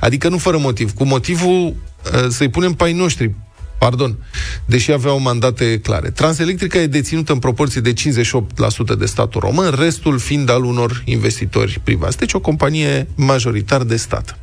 [0.00, 3.34] adică nu fără motiv, cu motivul uh, să-i punem pe ai noștri,
[3.78, 4.16] pardon,
[4.64, 6.10] deși aveau mandate clare.
[6.10, 7.94] Transelectrica e deținută în proporție de 58%
[8.98, 12.18] de statul român, restul fiind al unor investitori privați.
[12.18, 14.38] Deci o companie majoritar de stat.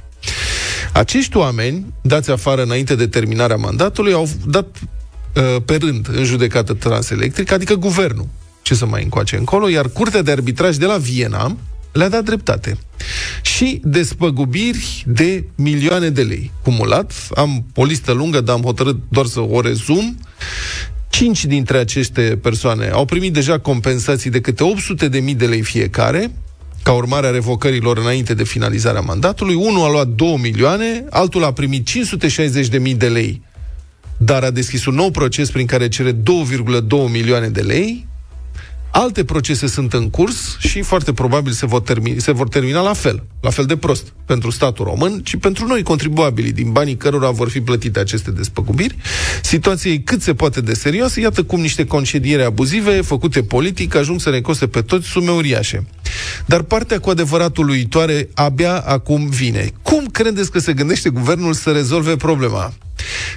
[0.94, 4.68] Acești oameni, dați afară înainte de terminarea mandatului, au dat
[5.36, 8.28] uh, pe rând în judecată Transelectric, adică guvernul.
[8.62, 11.56] Ce să mai încoace încolo, iar Curtea de Arbitraj de la Viena
[11.96, 12.78] le-a dat dreptate.
[13.42, 16.52] Și despăgubiri de milioane de lei.
[16.64, 20.18] Cumulat, am o listă lungă, dar am hotărât doar să o rezum.
[21.10, 25.62] Cinci dintre aceste persoane au primit deja compensații de câte 800 de mii de lei
[25.62, 26.32] fiecare,
[26.84, 29.56] ca urmare a revocărilor înainte de finalizarea mandatului.
[29.56, 33.42] Unul a luat 2 milioane, altul a primit 560 de mii de lei,
[34.18, 36.22] dar a deschis un nou proces prin care cere 2,2
[37.12, 38.08] milioane de lei,
[38.98, 42.94] Alte procese sunt în curs și foarte probabil se vor, termina, se vor termina la
[42.94, 47.30] fel, la fel de prost pentru statul român, ci pentru noi contribuabili, din banii cărora
[47.30, 48.98] vor fi plătite aceste despăgubiri.
[49.42, 54.20] Situația e cât se poate de serioasă, iată cum niște concediere abuzive făcute politic ajung
[54.20, 55.88] să ne coste pe toți sume uriașe.
[56.46, 59.72] Dar partea cu adevărat uluitoare abia acum vine.
[59.82, 62.74] Cum credeți că se gândește guvernul să rezolve problema?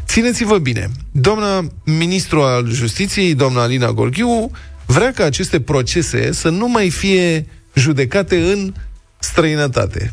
[0.07, 4.51] Țineți-vă bine, doamna ministru al justiției, doamna Alina Gorghiu,
[4.89, 8.75] vrea ca aceste procese să nu mai fie judecate în
[9.19, 10.13] străinătate.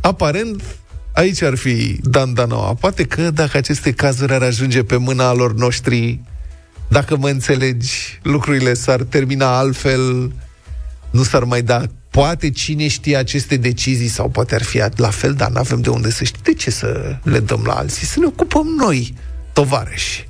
[0.00, 0.62] Aparent,
[1.12, 2.74] aici ar fi Dan Danoa.
[2.74, 6.20] Poate că dacă aceste cazuri ar ajunge pe mâna lor noștri,
[6.88, 10.32] dacă mă înțelegi, lucrurile s-ar termina altfel,
[11.10, 15.34] nu s-ar mai da poate cine știe aceste decizii sau poate ar fi la fel,
[15.34, 16.40] dar nu avem de unde să știm.
[16.42, 18.06] De ce să le dăm la alții?
[18.06, 19.14] Să ne ocupăm noi,
[19.52, 20.28] tovarăși.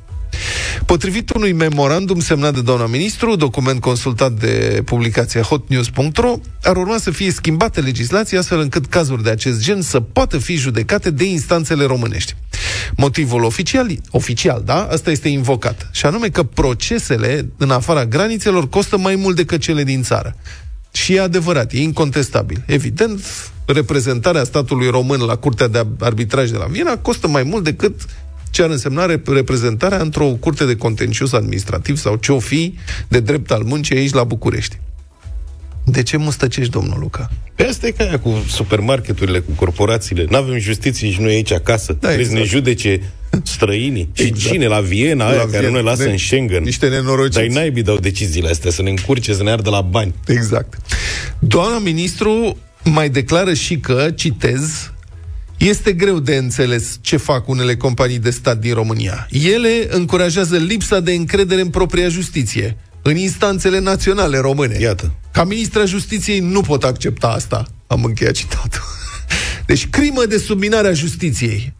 [0.86, 7.10] Potrivit unui memorandum semnat de doamna ministru, document consultat de publicația hotnews.ro, ar urma să
[7.10, 11.84] fie schimbate legislația astfel încât cazuri de acest gen să poată fi judecate de instanțele
[11.84, 12.34] românești.
[12.96, 18.98] Motivul oficial, oficial, da, asta este invocat, și anume că procesele în afara granițelor costă
[18.98, 20.36] mai mult decât cele din țară.
[20.92, 22.62] Și e adevărat, e incontestabil.
[22.66, 23.24] Evident,
[23.66, 28.00] reprezentarea statului român la Curtea de Arbitraj de la Viena costă mai mult decât
[28.54, 32.74] ce ar însemna reprezentarea într-o curte de contencios administrativ sau ce-o fi
[33.08, 34.78] de drept al muncii aici la București.
[35.84, 37.30] De ce mustăcești, domnul Luca?
[37.54, 40.26] Pe asta e ca aia cu supermarketurile, cu corporațiile.
[40.30, 41.92] Nu avem justiție și noi aici acasă.
[41.92, 42.48] Da, Trebuie exact.
[42.48, 42.80] să ne exact.
[42.80, 43.12] judece
[43.42, 44.08] străinii.
[44.14, 44.40] Exact.
[44.40, 44.66] Și cine?
[44.66, 45.52] La Viena, la aia Viena.
[45.52, 46.62] care nu ne lasă ne, în Schengen.
[46.62, 47.38] Niște nenorociți.
[47.38, 50.14] Dar naibii dau deciziile astea, să ne încurce, să ne ardă la bani.
[50.26, 50.74] Exact.
[51.38, 54.92] Doamna ministru mai declară și că, citez,
[55.58, 59.26] este greu de înțeles ce fac unele companii de stat din România.
[59.30, 64.78] Ele încurajează lipsa de încredere în propria justiție, în instanțele naționale române.
[64.80, 65.14] Iată.
[65.30, 67.64] Ca ministra justiției nu pot accepta asta.
[67.86, 68.82] Am încheiat citatul.
[69.66, 71.74] Deci crimă de subminare a justiției.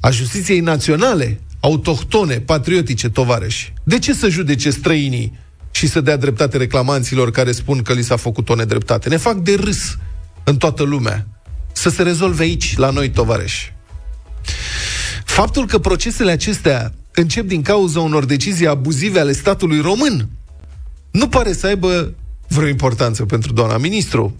[0.00, 3.72] A justiției naționale, autohtone, patriotice, tovarăși.
[3.84, 5.38] De ce să judece străinii
[5.70, 9.08] și să dea dreptate reclamanților care spun că li s-a făcut o nedreptate?
[9.08, 9.98] Ne fac de râs
[10.44, 11.26] în toată lumea
[11.82, 13.74] să se rezolve aici, la noi, tovarăși.
[15.24, 20.28] Faptul că procesele acestea încep din cauza unor decizii abuzive ale statului român
[21.10, 22.14] nu pare să aibă
[22.48, 24.36] vreo importanță pentru doamna ministru.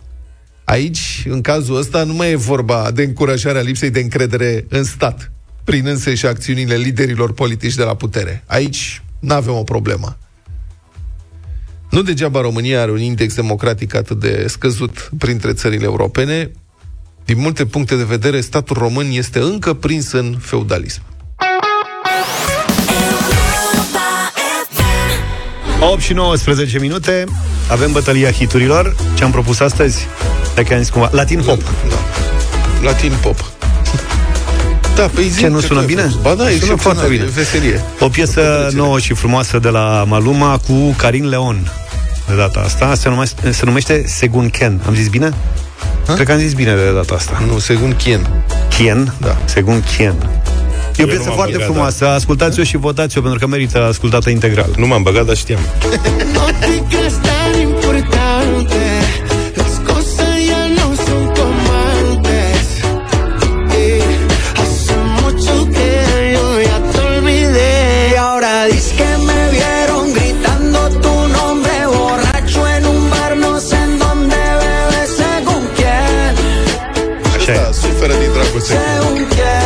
[0.64, 5.33] Aici, în cazul ăsta, nu mai e vorba de încurajarea lipsei de încredere în stat,
[5.64, 8.44] prin însă și acțiunile liderilor politici de la putere.
[8.46, 10.18] Aici nu avem o problemă.
[11.90, 16.50] Nu degeaba România are un index democratic atât de scăzut printre țările europene,
[17.33, 21.01] din multe puncte de vedere, statul român este încă prins în feudalism.
[25.81, 27.25] 8 și 19 minute
[27.71, 30.07] Avem bătălia hiturilor Ce am propus astăzi
[30.55, 31.97] Dacă am zis cumva Latin pop da.
[32.83, 33.53] Latin pop
[34.97, 36.12] da, păi zi, Ce, nu sună bine?
[36.23, 37.25] Ba da, sună foarte bine.
[37.25, 37.85] Veselie.
[38.01, 41.73] O piesă nouă și frumoasă de la Maluma cu Karin Leon.
[42.28, 44.80] De data asta se numește, se numește Segun Ken.
[44.87, 45.32] Am zis bine?
[46.06, 46.12] Ha?
[46.12, 47.42] Cred că am zis bine de data asta.
[47.46, 48.28] Nu, Segun Kien.
[48.76, 49.14] Kien?
[49.20, 49.37] Da.
[49.44, 50.14] Segun Kien.
[50.96, 52.04] E o piesă foarte băgat, frumoasă.
[52.04, 52.12] Da.
[52.12, 54.70] Ascultați-o și votați-o pentru că merită ascultată integral.
[54.76, 55.61] Nu m-am băgat, dar știam.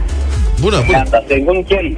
[0.60, 1.02] Bună, bună!
[1.02, 1.96] Gata, Segun Chen.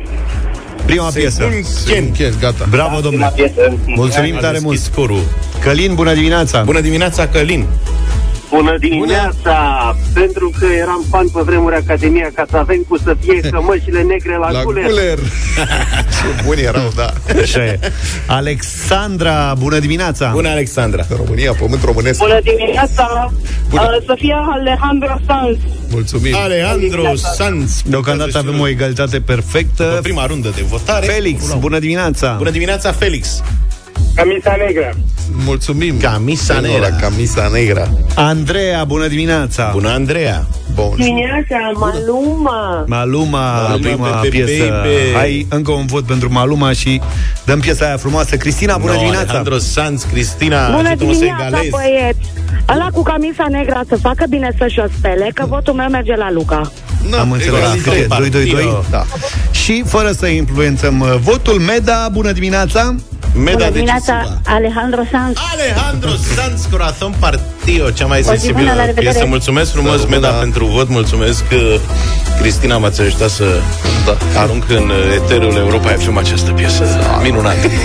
[0.86, 1.42] Prima piesă.
[1.86, 2.66] Ken, Ken, gata.
[2.70, 3.32] Bravo, Prima domnule!
[3.34, 3.76] piesă.
[3.86, 4.74] Mulțumim A tare mult!
[4.76, 5.20] deschis scorul.
[5.60, 6.62] Călin, bună dimineața!
[6.62, 7.64] Bună dimineața, Călin!
[8.50, 9.56] Bună dimineața!
[10.14, 14.36] Pentru că eram fan pe vremuri Academia ca să avem cu să fie cămășile negre
[14.36, 14.84] la, La guler.
[14.86, 15.18] guler.
[16.14, 17.12] Ce buni erau, da.
[17.42, 17.78] Așa e.
[18.26, 20.30] Alexandra, bună dimineața!
[20.32, 21.06] Bună, Alexandra!
[21.16, 22.18] România, pământ românesc.
[22.18, 23.32] Bună dimineața!
[23.68, 23.82] Bună.
[23.82, 25.56] Uh, să fie Alejandro Sanz.
[25.90, 26.34] Mulțumim.
[26.36, 27.82] Alejandro Sanz.
[27.86, 29.84] Deocamdată avem o egalitate perfectă.
[29.84, 31.06] După prima rundă de votare.
[31.06, 32.34] Felix, bună dimineața!
[32.36, 33.42] Bună dimineața, Felix!
[34.18, 34.94] Camisa negră.
[35.44, 35.98] Mulțumim.
[36.00, 36.88] Camisa Tengo negra.
[36.88, 37.88] La camisa negra.
[38.14, 39.70] Andreea, bună dimineața!
[39.72, 40.46] Bună, Andreea!
[40.74, 40.92] Bun.
[40.96, 42.84] Dimineața, Maluma.
[42.86, 44.64] Maluma, Maluma, prima baby, piesă.
[44.64, 45.14] baby.
[45.14, 47.00] Hai încă un vot pentru Maluma și
[47.44, 48.36] dăm piesa aia frumoasă.
[48.36, 49.24] Cristina, bună no, dimineața!
[49.28, 51.70] Alejandro Sanz, Cristina, Bună ajută-mă să dimineața, egalez.
[51.70, 52.18] băieți!
[52.68, 56.30] Ăla cu camisa neagră să facă bine să-și o spele, că votul meu merge la
[56.30, 56.70] Luca.
[57.10, 57.58] Na, Am înțeles.
[57.58, 57.78] egal.
[57.82, 58.06] Cât e?
[58.18, 58.82] 2, 2, 2?
[58.90, 59.04] Da.
[59.50, 62.94] Și fără să influențăm uh, votul, Meda, bună dimineața!
[63.34, 64.38] Meda decisiva.
[64.44, 65.36] Alejandro Sanz.
[65.52, 69.10] Alejandro Sanz, Corazon Partio, cea mai O zi bună, sensibilă la revedere.
[69.10, 69.26] piesă.
[69.26, 70.42] Mulțumesc frumos, Să Meda, rămână.
[70.42, 70.88] pentru vot.
[70.88, 71.74] Mulțumesc, uh,
[72.40, 73.44] Cristina, m-ați ajutat să
[74.04, 74.40] Da.
[74.40, 76.84] arunc în uh, eterul Europa FM această piesă
[77.22, 77.66] minunată.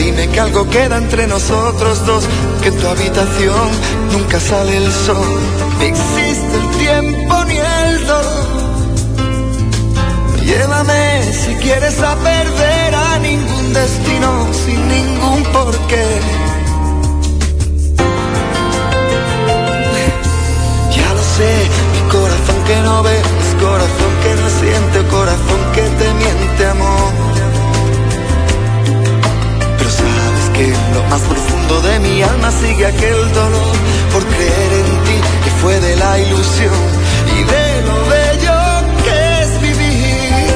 [0.00, 2.24] dime que algo queda entre nosotros dos,
[2.62, 3.68] que en tu habitación
[4.12, 5.40] nunca sale el sol,
[5.78, 8.50] ni existe el tiempo ni el dolor.
[10.44, 14.30] Llévame si quieres a perder a ningún destino
[14.64, 16.06] sin ningún porqué.
[20.96, 21.52] Ya lo sé,
[21.92, 27.49] mi corazón que no ve, es corazón que no siente, corazón que te miente amor.
[30.60, 33.76] En lo más profundo de mi alma sigue aquel dolor
[34.12, 36.80] por creer en ti que fue de la ilusión
[37.36, 38.58] y de lo bello
[39.04, 40.50] que es vivir.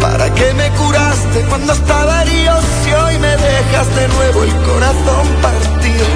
[0.00, 5.26] ¿Para qué me curaste cuando estaba herido si hoy me dejas de nuevo el corazón
[5.40, 6.06] partido?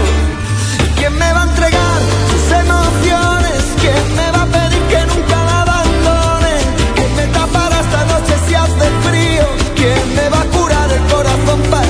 [0.97, 3.61] ¿Quién me va a entregar sus emociones?
[3.81, 6.55] ¿Quién me va a pedir que nunca la abandone?
[6.97, 9.47] ¿Quién me tapará esta noche si hace frío?
[9.75, 11.84] ¿Quién me va a curar el corazón partido?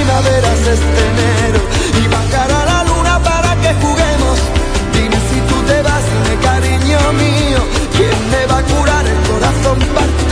[0.00, 1.60] ¿Quién llenará de primaveras este enero?
[2.02, 4.38] Y bajará la luna para que juguemos.
[4.94, 7.60] Dime si tú te vas, dime cariño mío.
[7.96, 10.29] ¿Quién me va a curar el corazón partido?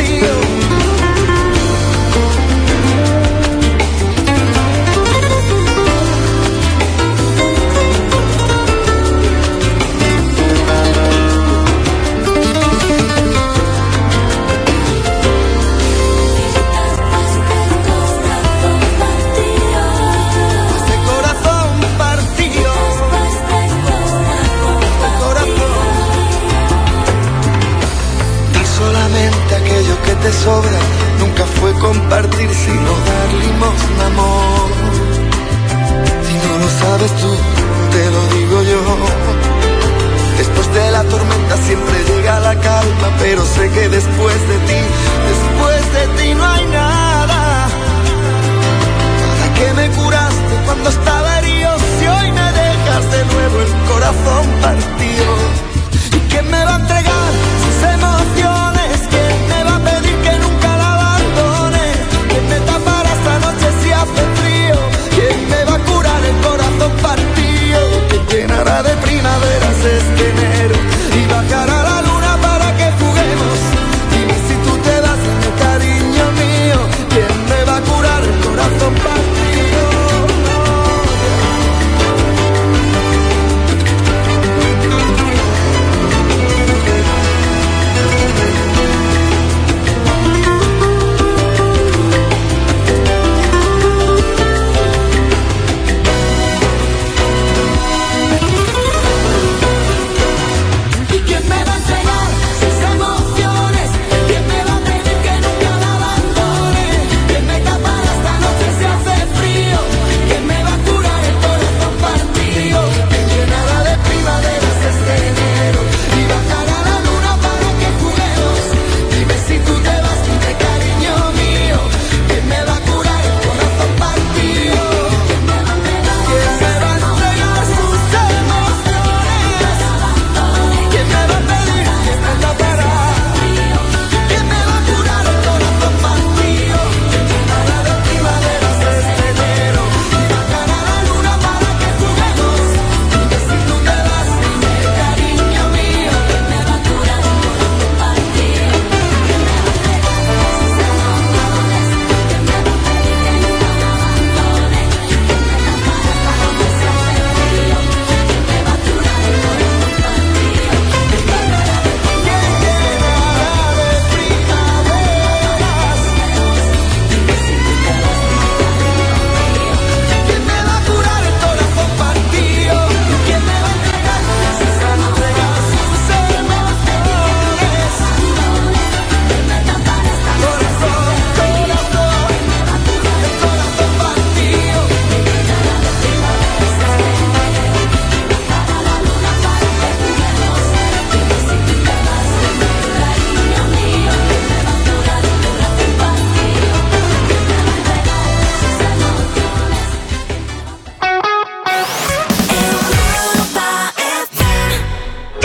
[31.20, 34.70] nunca fue compartir, sino dar limosna, amor.
[36.26, 37.32] Si no lo sabes tú,
[37.92, 38.80] te lo digo yo.
[40.38, 44.80] Después de la tormenta siempre llega la calma, pero sé que después de ti,
[45.30, 47.68] después de ti no hay nada.
[49.40, 51.76] ¿Para qué me curaste cuando estaba herido?
[51.98, 55.26] Si hoy me dejas de nuevo el corazón partido,
[56.16, 57.17] ¿y quién me va a entregar?
[69.18, 70.47] primavera se este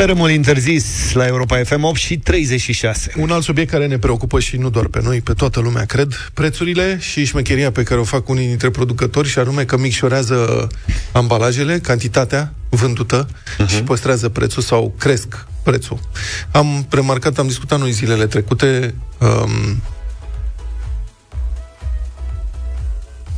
[0.04, 3.12] Tărâmul interzis la Europa FM 8 și 36.
[3.18, 6.32] Un alt subiect care ne preocupă și nu doar pe noi, pe toată lumea, cred,
[6.34, 10.68] prețurile și șmecheria pe care o fac unii dintre producători și anume că micșorează
[11.12, 13.68] ambalajele, cantitatea vândută uh-huh.
[13.68, 16.00] și păstrează prețul sau cresc prețul.
[16.52, 19.82] Am remarcat, am discutat noi zilele trecute um,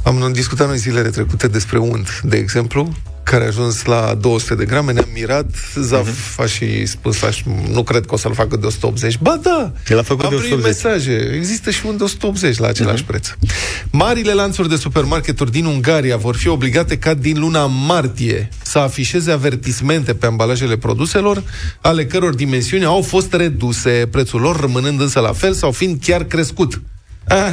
[0.04, 2.94] am discutat noi zilele trecute despre unt, de exemplu,
[3.26, 6.44] care a ajuns la 200 de grame, ne-am mirat, Zaf uh-huh.
[6.44, 9.18] a și spus, aș, nu cred că o să-l facă de 180.
[9.18, 9.72] Ba da!
[9.88, 10.84] El a făcut am de primit 180.
[10.84, 11.36] mesaje.
[11.36, 13.08] Există și un de 180 la același uh-huh.
[13.08, 13.28] preț.
[13.92, 19.32] Marile lanțuri de supermarketuri din Ungaria vor fi obligate ca din luna martie să afișeze
[19.32, 21.44] avertismente pe ambalajele produselor,
[21.82, 26.24] ale căror dimensiuni au fost reduse, prețul lor rămânând însă la fel sau fiind chiar
[26.24, 26.82] crescut.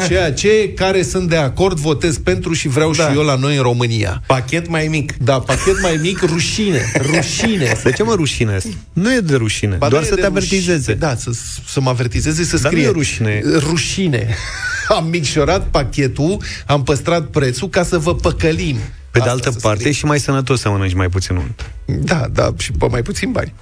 [0.09, 3.09] Ceea ce care sunt de acord votez pentru și vreau da.
[3.11, 4.23] și eu la noi în România.
[4.27, 5.17] Pachet mai mic.
[5.17, 6.93] Da, pachet mai mic, rușine.
[7.15, 7.77] Rușine.
[7.83, 8.59] De ce mă rușine?
[8.93, 10.95] Nu e de rușine, Ba, doar nu e să de te ruș- avertizeze.
[10.95, 11.31] Da, să,
[11.69, 12.85] să mă avertizeze să Dar scrie.
[12.85, 13.41] nu e rușine.
[13.59, 14.29] Rușine.
[14.97, 18.77] Am micșorat pachetul, am păstrat prețul ca să vă păcălim.
[19.13, 19.91] Pe de Asta altă să parte, scrie.
[19.91, 21.71] e și mai sănătos să mănânci mai puțin unt.
[21.85, 23.55] Da, da, și pe mai puțin bani.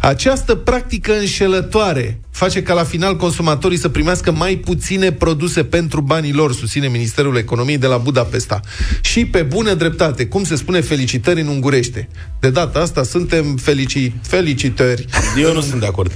[0.00, 6.32] Această practică înșelătoare face ca la final consumatorii să primească mai puține produse pentru banii
[6.32, 8.60] lor, susține Ministerul Economiei de la Budapesta.
[9.00, 12.08] Și pe bună dreptate, cum se spune felicitări în ungurește.
[12.40, 15.06] De data asta suntem felici, felicitări.
[15.40, 16.12] Eu nu sunt de acord.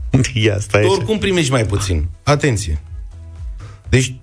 [0.34, 0.96] Ia, stai Tu așa.
[0.96, 2.08] oricum primești mai puțin.
[2.22, 2.80] Atenție.
[3.88, 4.14] Deci,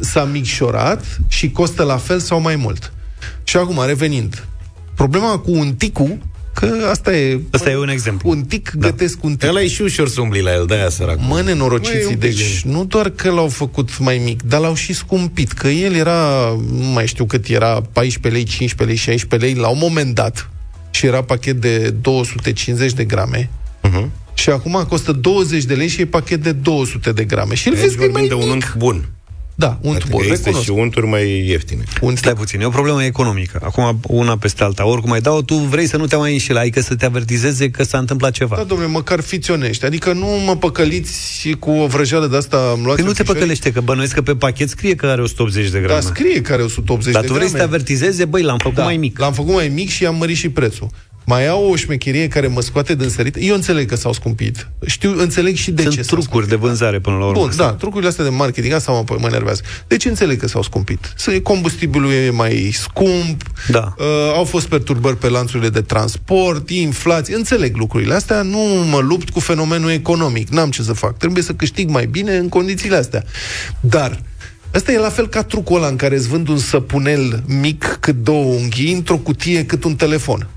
[0.00, 2.92] s-a micșorat și costă la fel sau mai mult?
[3.44, 4.44] Și acum, revenind,
[4.94, 6.18] problema cu un ticu,
[6.54, 7.40] că asta e...
[7.50, 8.30] Asta e un exemplu.
[8.30, 8.88] Un tic da.
[8.88, 9.48] gătesc un tic.
[9.48, 11.18] Ăla e și ușor să umbli la el, de-aia sărac.
[11.18, 14.74] Mă, Măi, nenorociții, un pic deci nu doar că l-au făcut mai mic, dar l-au
[14.74, 19.50] și scumpit, că el era, nu mai știu cât era, 14 lei, 15 lei, 16
[19.50, 20.50] lei, la un moment dat,
[20.90, 23.50] și era pachet de 250 de grame,
[23.82, 24.06] Uh-huh.
[24.34, 27.54] și acum costă 20 de lei și e pachet de 200 de grame.
[27.54, 28.64] Și îl Deci vezi că e mai vorbim de un mic.
[28.64, 29.04] unt bun.
[29.58, 30.64] Da, unt Adică bun, există recunosc.
[30.64, 31.82] și unturi mai ieftine.
[32.00, 33.60] Un Stai puțin, e o problemă economică.
[33.62, 34.86] Acum una peste alta.
[34.86, 37.82] Oricum mai dau, tu vrei să nu te mai înșeli, adică să te avertizeze că
[37.84, 38.56] s-a întâmplat ceva.
[38.56, 39.84] Da, domnule, măcar fiți onești.
[39.84, 43.22] Adică nu mă păcăliți și cu o vrăjeală de asta am luat Păi nu te
[43.22, 46.00] păcălește, că bănuiesc că pe pachet scrie că are 180 de Da, grame.
[46.00, 47.74] scrie care 180 Dar de tu vrei să te grame.
[47.74, 49.18] avertizeze, băi, l-am făcut Da, mai mic.
[49.18, 50.88] L-am făcut mai mic și am mărit și prețul.
[51.28, 53.36] Mai au o șmecherie care mă scoate din sărit.
[53.40, 54.68] Eu înțeleg că s-au scumpit.
[54.86, 57.40] Știu, înțeleg și de Sunt ce s-au trucuri de vânzare până la urmă.
[57.40, 59.62] Bun, da, trucurile astea de marketing, asta mă, mă enervează.
[59.86, 61.12] Deci înțeleg că s-au scumpit.
[61.16, 63.94] Să- Combustibilul e mai scump, Da.
[63.98, 64.04] uh,
[64.34, 68.58] au fost perturbări pe lanțurile de transport, inflație, înțeleg lucrurile astea, nu
[68.90, 71.16] mă lupt cu fenomenul economic, n-am ce să fac.
[71.16, 73.24] Trebuie să câștig mai bine în condițiile astea.
[73.80, 74.20] Dar
[74.74, 78.16] Asta e la fel ca trucul ăla în care îți vând un săpunel mic cât
[78.22, 80.48] două unghii într-o cutie cât un telefon.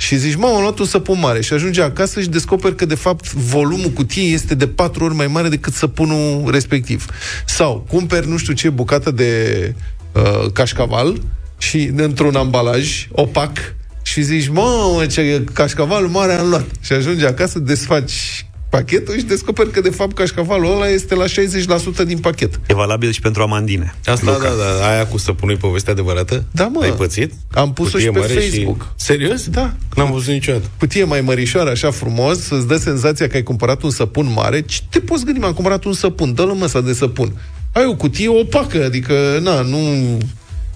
[0.00, 2.94] Și zici, mă, am luat un săpun mare și ajunge acasă și descoperi că, de
[2.94, 7.06] fapt, volumul cutiei este de patru ori mai mare decât săpunul respectiv.
[7.46, 9.74] Sau cumperi nu știu ce bucată de
[10.12, 11.20] uh, cașcaval
[11.58, 13.56] și într-un ambalaj opac
[14.02, 16.66] și zici, mă, ce cașcaval mare am luat.
[16.80, 22.06] Și ajungi acasă, desfaci pachetul și descoperi că, de fapt, cașcavalul ăla este la 60%
[22.06, 22.60] din pachet.
[22.66, 23.94] E valabil și pentru amandine.
[24.04, 26.44] Asta, da, da, aia cu săpunul e poveste adevărată?
[26.50, 26.82] Da, mă.
[26.82, 27.32] Ai pățit?
[27.50, 28.92] Am pus-o Cutie și pe mare Facebook.
[28.96, 29.48] Serios?
[29.48, 29.74] Da.
[29.96, 30.64] N-am văzut niciodată.
[30.78, 34.60] cutie mai mărișoară, așa frumos, îți dă senzația că ai cumpărat un săpun mare.
[34.60, 37.32] Ce te poți gândi, m-am cumpărat un săpun, dă-l măsa de săpun.
[37.72, 39.78] Ai o cutie opacă, adică, na, nu...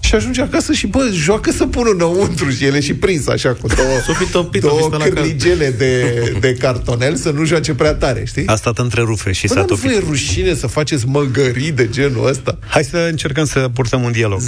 [0.05, 3.67] Și ajunge acasă și, bă, joacă săpunul înăuntru și el e și prins așa cu
[3.67, 5.13] două, S-o fi topit, o fi două stat la cal.
[5.13, 8.47] cârligele de, de cartonel să nu joace prea tare, știi?
[8.47, 9.89] A stat între rufe și Bă, s-a dar nu topit.
[9.89, 12.57] vă e rușine să faceți măgării de genul ăsta?
[12.67, 14.41] Hai să încercăm să purtăm un dialog.
[14.41, 14.45] 0372069599.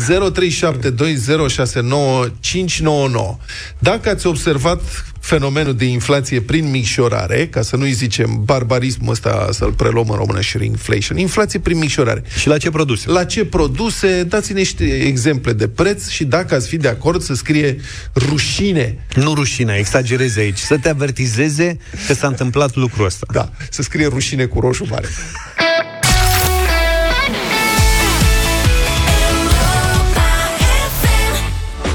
[3.79, 4.81] Dacă ați observat
[5.27, 10.41] fenomenul de inflație prin micșorare, ca să nu-i zicem barbarismul ăsta să-l preluăm în română
[10.41, 12.23] shrinkflation, inflație prin micșorare.
[12.39, 13.09] Și la ce produse?
[13.09, 14.23] La ce produse?
[14.23, 17.77] Dați-ne niște exemple de preț și dacă ați fi de acord să scrie
[18.15, 19.05] rușine.
[19.15, 20.57] Nu rușine, exagerezi aici.
[20.57, 23.25] Să te avertizeze că s-a întâmplat lucrul ăsta.
[23.33, 25.07] Da, să scrie rușine cu roșu mare.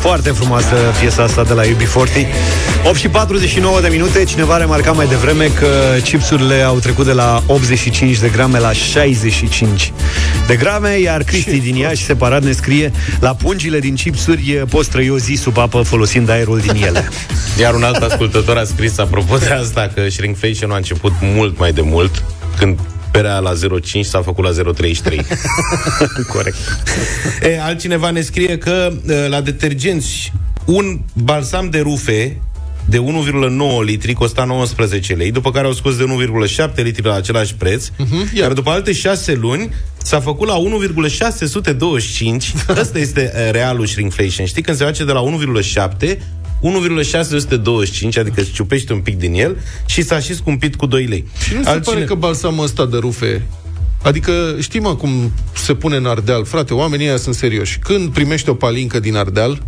[0.03, 2.27] Foarte frumoasă piesa asta de la UB40
[2.85, 4.25] 8 și 49 de minute.
[4.25, 5.67] Cineva a remarcat mai devreme că
[6.03, 9.93] chipsurile au trecut de la 85 de grame la 65
[10.47, 15.11] de grame Iar Cristi din Iași separat ne scrie La pungile din chipsuri poți trăi
[15.11, 17.09] o zi sub apă folosind aerul din ele.
[17.61, 21.73] Iar un alt ascultător a scris apropo de asta că shrinkflation a început mult mai
[21.73, 22.25] de mult
[22.59, 22.79] când
[23.13, 25.21] berea la 0,5 s-a făcut la 0,33.
[26.35, 26.57] Corect.
[27.43, 30.33] E, altcineva ne scrie că e, la detergenți
[30.65, 32.41] un balsam de rufe
[32.89, 33.05] de 1,9
[33.85, 36.05] litri costa 19 lei, după care au scos de
[36.75, 39.71] 1,7 litri la același preț, uh-huh, iar după alte 6 luni
[40.03, 42.53] s-a făcut la 1,625.
[42.69, 44.47] Ăsta este e, realul shrinkflation.
[44.47, 45.23] Știi când se face de la
[46.03, 46.19] 1,7
[46.63, 49.57] 1,625, adică îți ciupești un pic din el
[49.87, 51.25] și s-a și scumpit cu 2 lei.
[51.45, 51.95] Și nu se Altcine...
[51.95, 53.47] pare că balsamul ăsta de rufe
[54.03, 58.55] Adică știm acum se pune în Ardeal Frate, oamenii ăia sunt serioși Când primești o
[58.55, 59.63] palincă din Ardeal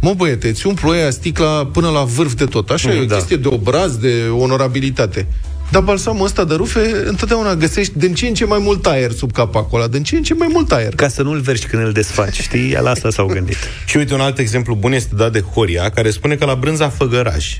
[0.00, 3.04] Mă băiete, îți umplu aia sticla până la vârf de tot Așa mm, e o
[3.04, 3.14] da.
[3.14, 5.26] chestie de obraz, de onorabilitate
[5.70, 9.32] dar balsamul ăsta de rufe, întotdeauna găsești din ce în ce mai mult aer sub
[9.32, 10.94] capacul ăla, din ce în ce mai mult aer.
[10.94, 12.76] Ca să nu-l vergi când îl desfaci, știi?
[12.80, 13.56] La asta s-au gândit.
[13.86, 16.88] Și uite, un alt exemplu bun este dat de Horia, care spune că la brânza
[16.88, 17.56] făgăraș,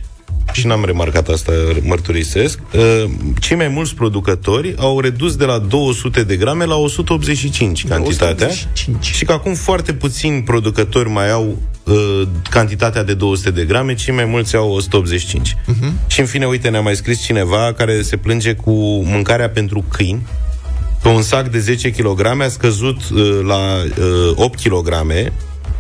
[0.52, 1.52] și n-am remarcat asta,
[1.82, 3.04] mărturisesc, uh,
[3.40, 9.04] cei mai mulți producători au redus de la 200 de grame la 185 cantitatea 185.
[9.04, 14.14] și că acum foarte puțini producători mai au uh, cantitatea de 200 de grame, cei
[14.14, 15.54] mai mulți au 185.
[15.54, 15.90] Uh-huh.
[16.06, 18.70] Și în fine, uite, ne-a mai scris cineva care se plânge cu
[19.04, 20.26] mâncarea pentru câini,
[21.02, 23.56] pe un sac de 10 kg a scăzut uh, la
[24.28, 24.88] uh, 8 kg,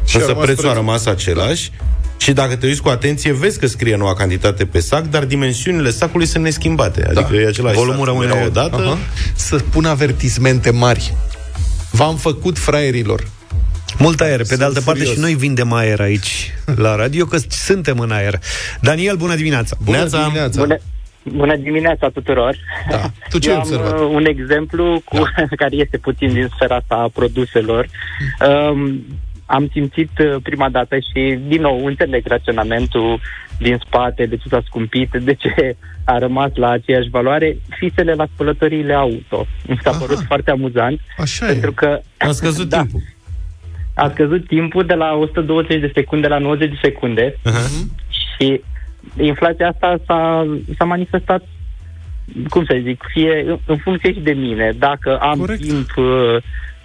[0.04, 0.72] Și a însă rămas prețul a prețul.
[0.74, 1.70] rămas același.
[2.16, 5.90] Și dacă te uiți cu atenție, vezi că scrie noua cantitate pe sac, dar dimensiunile
[5.90, 7.06] sacului sunt neschimbate.
[7.08, 8.76] Adică e același Volumul sac, rămâne- era odată.
[8.76, 8.98] Aha.
[9.34, 11.14] Să pun avertismente mari.
[11.90, 13.28] V-am făcut fraierilor.
[13.98, 14.36] Mult aer.
[14.36, 15.14] Pe Sunt de altă parte furios.
[15.16, 18.38] și noi vindem aer aici la radio, că suntem în aer.
[18.80, 19.76] Daniel, bună dimineața!
[19.84, 20.22] Bună Neața.
[20.22, 20.60] dimineața!
[20.60, 20.76] Bună,
[21.22, 22.56] bună dimineața tuturor!
[22.90, 23.10] Da.
[23.28, 24.00] Tu ce Eu ai am observat?
[24.00, 25.16] uh, un exemplu cu,
[25.60, 27.86] care este puțin din sfera asta a produselor.
[28.48, 29.04] Um,
[29.46, 33.20] am simțit uh, prima dată și, din nou, înțeleg raționamentul
[33.58, 38.26] din spate, de ce s-a scumpit, de ce a rămas la aceeași valoare, fisele la
[38.34, 39.46] spălătoriile auto.
[39.66, 39.98] Mi s-a Aha.
[39.98, 41.72] părut foarte amuzant, Așa pentru e.
[41.74, 42.80] că A scăzut Da.
[42.80, 43.02] timpul.
[43.94, 47.84] A scăzut timpul de la 120 de secunde la 90 de secunde Uh-huh.
[48.08, 48.60] și
[49.18, 50.46] inflația asta s-a,
[50.78, 51.42] s-a manifestat,
[52.48, 54.72] cum să zic, fie în, în funcție și de mine.
[54.78, 55.60] Dacă am Corect.
[55.60, 56.36] timp, uh,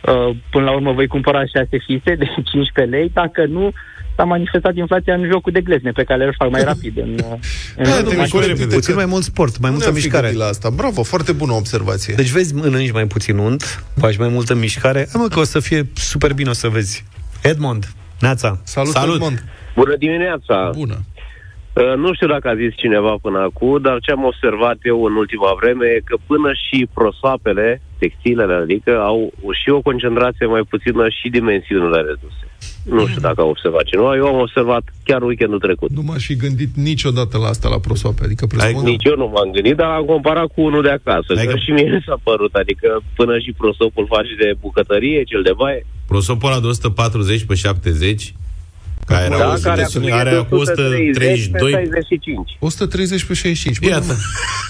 [0.02, 3.72] uh, până la urmă voi cumpăra șase fise de 15 lei, dacă nu,
[4.20, 7.38] s-a manifestat inflația în jocul de glezne, pe care îl fac mai rapid în, uh,
[7.78, 8.22] în Da, jurul te mașinii.
[8.22, 8.76] mișcă repede.
[8.76, 10.26] Puțin mai mult sport, mai Nu multă ne-am fi mișcare.
[10.28, 10.70] gândit la asta.
[10.70, 12.14] Bravo, foarte bună observație.
[12.14, 15.08] Deci vezi, mănânci mai puțin unt, faci mai multă mișcare.
[15.12, 17.06] Hai mă că o să fie super bine, o să vezi.
[17.42, 18.60] Edmond, Neața.
[18.64, 19.14] Salut, Salut.
[19.16, 19.44] Edmond.
[19.76, 20.70] Bună dimineața!
[20.76, 20.98] Bună.
[21.80, 25.16] Uh, Nu știu dacă a zis cineva până acum, dar ce am observat eu în
[25.16, 29.20] ultima vreme e că până și prosoapele, textilele, adică, au
[29.62, 32.44] și o concentrație mai puțină și dimensiunile reduse.
[32.84, 35.90] Nu știu dacă am observat cineva, eu am observat chiar weekendul trecut.
[35.92, 38.22] Nu m-aș fi gândit niciodată la asta, la prosoape.
[38.24, 38.84] Adică presupun...
[38.84, 41.30] Nici eu nu m-am gândit, dar am comparat cu unul de acasă.
[41.36, 45.42] Adică- Că și mie mi s-a părut, adică până și prosopul face de bucătărie, cel
[45.42, 45.86] de baie.
[46.08, 48.34] Prosopul ăla de 140 pe 70,
[49.10, 51.72] care era Da, o care versiune, acum e are de acum 130 pe 132.
[51.72, 52.58] 65.
[52.60, 53.80] 130 pe 65.
[53.80, 54.14] Bă, Iată.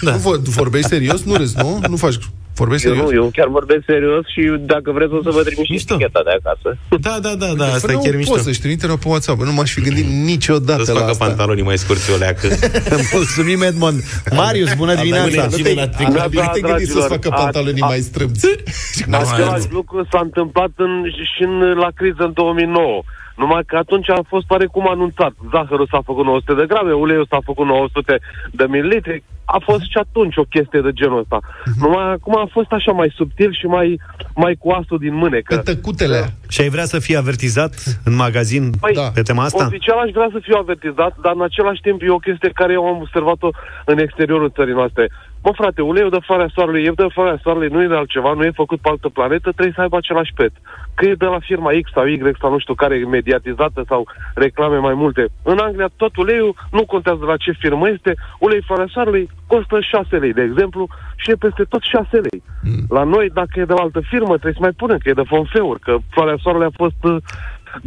[0.00, 0.12] Nu, Da.
[0.12, 1.22] nu vor- vorbești serios?
[1.22, 1.80] Nu râzi, nu?
[1.88, 2.14] Nu faci...
[2.54, 3.10] Vorbești Eu serios?
[3.10, 5.94] nu, eu chiar vorbesc serios și dacă vreți o să vă trimit și Mișto.
[5.94, 6.68] eticheta de acasă.
[7.06, 8.32] Da, da, da, da, asta Fără e chiar un mișto.
[8.32, 9.38] post să-și trimite pe WhatsApp.
[9.42, 11.24] Nu m-aș fi gândit niciodată Să-ți la facă asta.
[11.24, 12.46] pantalonii mai scurți o leacă.
[13.16, 13.96] Mulțumim, Edmond.
[14.34, 15.46] Marius, bună dimineața.
[15.46, 15.96] Cine te- l-a Nu stricat?
[15.96, 18.46] te- nu te gândi să-ți dragilor, facă a- pantalonii a- mai strâmți.
[19.22, 20.92] Același lucru s-a întâmplat în,
[21.36, 23.02] și în, la criză în 2009.
[23.42, 25.32] Numai că atunci a fost parecum anunțat.
[25.52, 28.18] Zahărul s-a făcut 900 de grame, uleiul s-a făcut 900
[28.58, 29.22] de mililitri.
[29.44, 31.38] A fost și atunci o chestie de genul ăsta.
[31.84, 34.00] Numai acum a fost așa mai subtil și mai,
[34.34, 35.56] mai cu asul din Pe mânecă.
[35.56, 36.20] tăcutele.
[36.48, 37.74] Și ai vrea să fii avertizat
[38.04, 39.08] în magazin Păi, Da.
[39.14, 39.66] pe tema asta?
[39.66, 42.84] Oficial aș vrea să fiu avertizat, dar în același timp e o chestie care eu
[42.86, 43.48] am observat-o
[43.84, 45.10] în exteriorul țării noastre.
[45.42, 48.44] Mă, frate, uleiul de floarea soarelui e de floarea soarelui, nu e de altceva, nu
[48.44, 50.52] e făcut pe altă planetă, trebuie să aibă același pet.
[51.00, 54.00] Că e de la firma X sau Y sau nu știu care e mediatizată sau
[54.34, 55.22] reclame mai multe.
[55.42, 59.76] În Anglia tot uleiul, nu contează de la ce firmă este, ulei floarea soarelui costă
[59.80, 60.82] 6 lei, de exemplu,
[61.16, 62.42] și e peste tot 6 lei.
[62.62, 62.84] Mm.
[62.96, 65.30] La noi, dacă e de la altă firmă, trebuie să mai punem că e de
[65.34, 67.16] fonfeuri, că floarea soarelui a fost uh,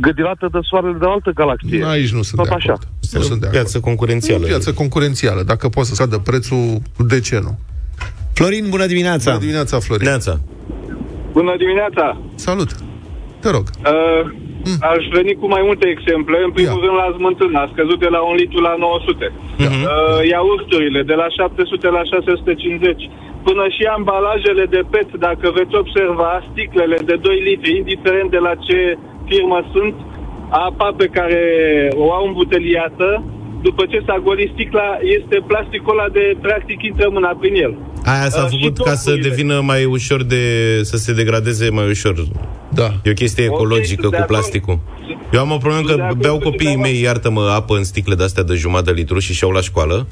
[0.05, 1.85] gădirată de soarele de o altă galaxie.
[1.85, 2.73] Aici nu sunt Tot de așa.
[2.73, 2.87] acord.
[3.17, 3.59] Nu sunt de acord.
[3.59, 4.43] Piață concurențială.
[4.43, 5.41] E o piață concurențială.
[5.43, 6.81] Dacă poate să scadă prețul,
[7.13, 7.53] de ce nu?
[8.33, 9.29] Florin, bună dimineața!
[9.29, 10.07] Bună dimineața, Florin.
[10.07, 10.39] Neața.
[11.31, 12.05] Bună dimineața!
[12.35, 12.69] Salut!
[13.43, 13.65] Te rog.
[13.69, 14.23] Uh,
[14.93, 16.35] Aș veni cu mai multe exemple.
[16.47, 19.31] În primul rând la smântână, a scăzut de la un litru la 900.
[19.31, 19.69] Uh,
[20.33, 23.09] iaurturile de la 700 la 650.
[23.47, 28.53] Până și ambalajele de PET, dacă veți observa, sticlele de 2 litri, indiferent de la
[28.67, 28.79] ce
[29.29, 29.95] firmă sunt,
[30.49, 31.43] apa pe care
[32.03, 33.23] o au îmbuteliată,
[33.67, 34.87] după ce s-a golit sticla,
[35.17, 37.73] este plasticul ăla de, practic, intră mâna prin el.
[38.13, 39.29] Aia s-a Uh, și făcut ca să tofurile.
[39.29, 40.43] devină mai ușor de...
[40.89, 42.15] să se degradeze mai ușor.
[42.79, 42.87] Da.
[43.03, 44.27] E o chestie ecologică sunt de cu acord.
[44.33, 44.79] plasticul.
[45.33, 47.07] Eu am o problemă Sunt de că acord beau cu copiii mei, dumneavoastră.
[47.07, 50.07] iartă-mă, apă în sticle de-astea de jumătate de litru și și-au la școală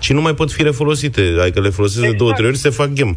[0.00, 1.22] și nu mai pot fi refolosite.
[1.40, 3.16] Adică le folosesc de două, trei ori, se fac ghem.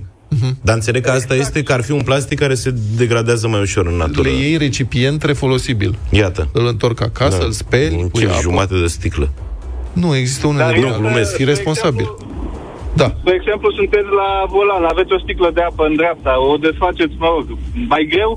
[0.61, 3.85] Dar înțeleg că asta este că ar fi un plastic care se degradează mai ușor
[3.88, 4.27] în natură.
[4.29, 5.95] Le iei recipient refolosibil.
[6.09, 6.49] Iată.
[6.53, 7.45] Îl întorc acasă, Da.
[7.45, 8.41] îl speli, Un pui cif apă.
[8.41, 9.29] jumate de sticlă.
[10.01, 11.35] Nu, există unele Dar de eu- care glumesc.
[11.35, 12.07] Fii responsabil.
[13.01, 13.07] Da.
[13.23, 17.27] De exemplu, sunteți la volan, aveți o sticlă de apă în dreapta, o desfaceți, mă
[17.35, 17.45] rog,
[17.93, 18.31] mai greu,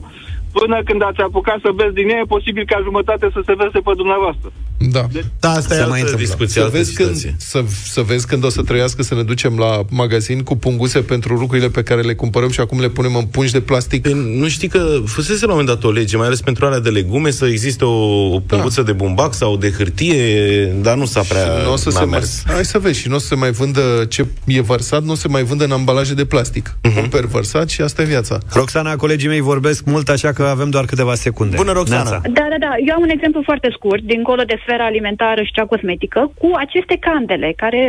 [0.58, 3.78] până când ați apucat să beți din ea, e posibil ca jumătate să se verse
[3.86, 4.48] pe dumneavoastră.
[4.96, 5.04] Da.
[5.44, 6.24] Da, asta Se e mai altă întâmplă.
[6.26, 7.34] discuție, Să altă vezi, când, situație.
[7.52, 7.58] să,
[7.94, 11.68] să vezi când o să trăiască să ne ducem la magazin cu punguse pentru lucrurile
[11.68, 14.02] pe care le cumpărăm și acum le punem în pungi de plastic.
[14.02, 16.80] Păi, nu știi că fusese la un moment dat o lege, mai ales pentru alea
[16.80, 21.20] de legume, să existe o, o punguță de bumbac sau de hârtie, dar nu s-a
[21.28, 22.42] prea nu o să n-a se mai, mers.
[22.46, 25.14] hai să vezi, și nu o să se mai vândă ce e vărsat, nu o
[25.14, 26.76] să se mai vândă în ambalaje de plastic.
[26.82, 26.92] Mhm.
[26.92, 27.00] Uh-huh.
[27.00, 28.38] Cumperi vărsat și asta e viața.
[28.52, 31.56] Roxana, colegii mei vorbesc mult, așa că avem doar câteva secunde.
[31.56, 32.02] Bună, Roxana!
[32.02, 32.20] Neața.
[32.38, 32.72] Da, da, da.
[32.88, 36.96] Eu am un exemplu foarte scurt, dincolo de sfera alimentară și cea cosmetică, cu aceste
[37.06, 37.80] candele care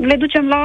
[0.00, 0.62] le ducem la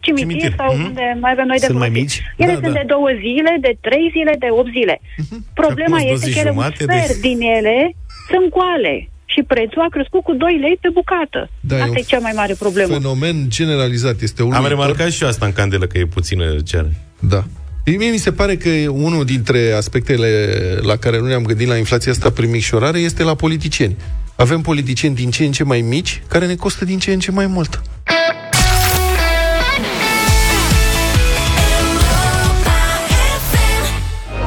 [0.00, 0.54] cimitir, Cimitir.
[0.56, 0.84] sau Mhm.
[0.84, 2.02] unde mai avem noi de Sunt mai folosit.
[2.02, 2.16] mici?
[2.42, 2.80] Ele Da, sunt da.
[2.80, 4.94] de două zile, de trei zile, de opt zile.
[5.62, 7.76] Problema acum sunt este două că ele, un jumate de- sfert din ele
[8.30, 8.94] sunt goale
[9.32, 11.40] și prețul a crescut cu 2 lei pe bucată.
[11.70, 12.92] Da, e Asta un e cea mai mare problemă.
[12.98, 14.16] Fenomen generalizat.
[14.28, 14.68] Este Am uluitor.
[14.74, 16.92] remarcat și eu asta în candelă, că e puțină ce are.
[17.34, 17.42] Da.
[17.86, 20.50] Mie mi se pare că unul dintre aspectele
[20.82, 23.96] la care nu ne-am gândit la inflația asta prin micșorare este la politicieni.
[24.36, 27.30] Avem politicieni din ce în ce mai mici, care ne costă din ce în ce
[27.30, 27.82] mai mult.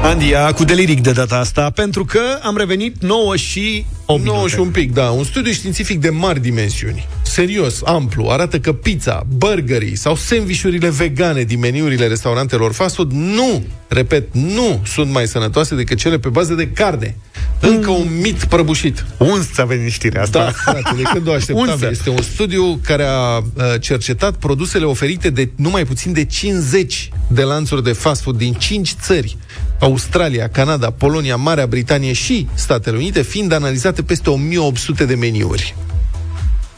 [0.01, 4.55] Andia cu deliric de data asta, pentru că am revenit 9 și 8 9 minute.
[4.55, 5.09] și un pic, da.
[5.09, 7.07] Un studiu științific de mari dimensiuni,
[7.37, 13.63] serios, amplu, arată că pizza, burgerii sau sandvișurile vegane din meniurile restaurantelor fast food nu,
[13.87, 17.15] repet, nu sunt mai sănătoase decât cele pe bază de carne.
[17.59, 19.05] Încă un mit prăbușit.
[19.17, 20.43] Uns să venit știrea asta.
[20.43, 21.67] Da, frate, de când o așteptam.
[21.69, 21.87] Unsă.
[21.91, 23.43] Este un studiu care a uh,
[23.79, 28.93] cercetat produsele oferite de numai puțin de 50 de lanțuri de fast food din 5
[29.01, 29.37] țări.
[29.79, 35.75] Australia, Canada, Polonia, Marea Britanie și Statele Unite, fiind analizate peste 1800 de meniuri.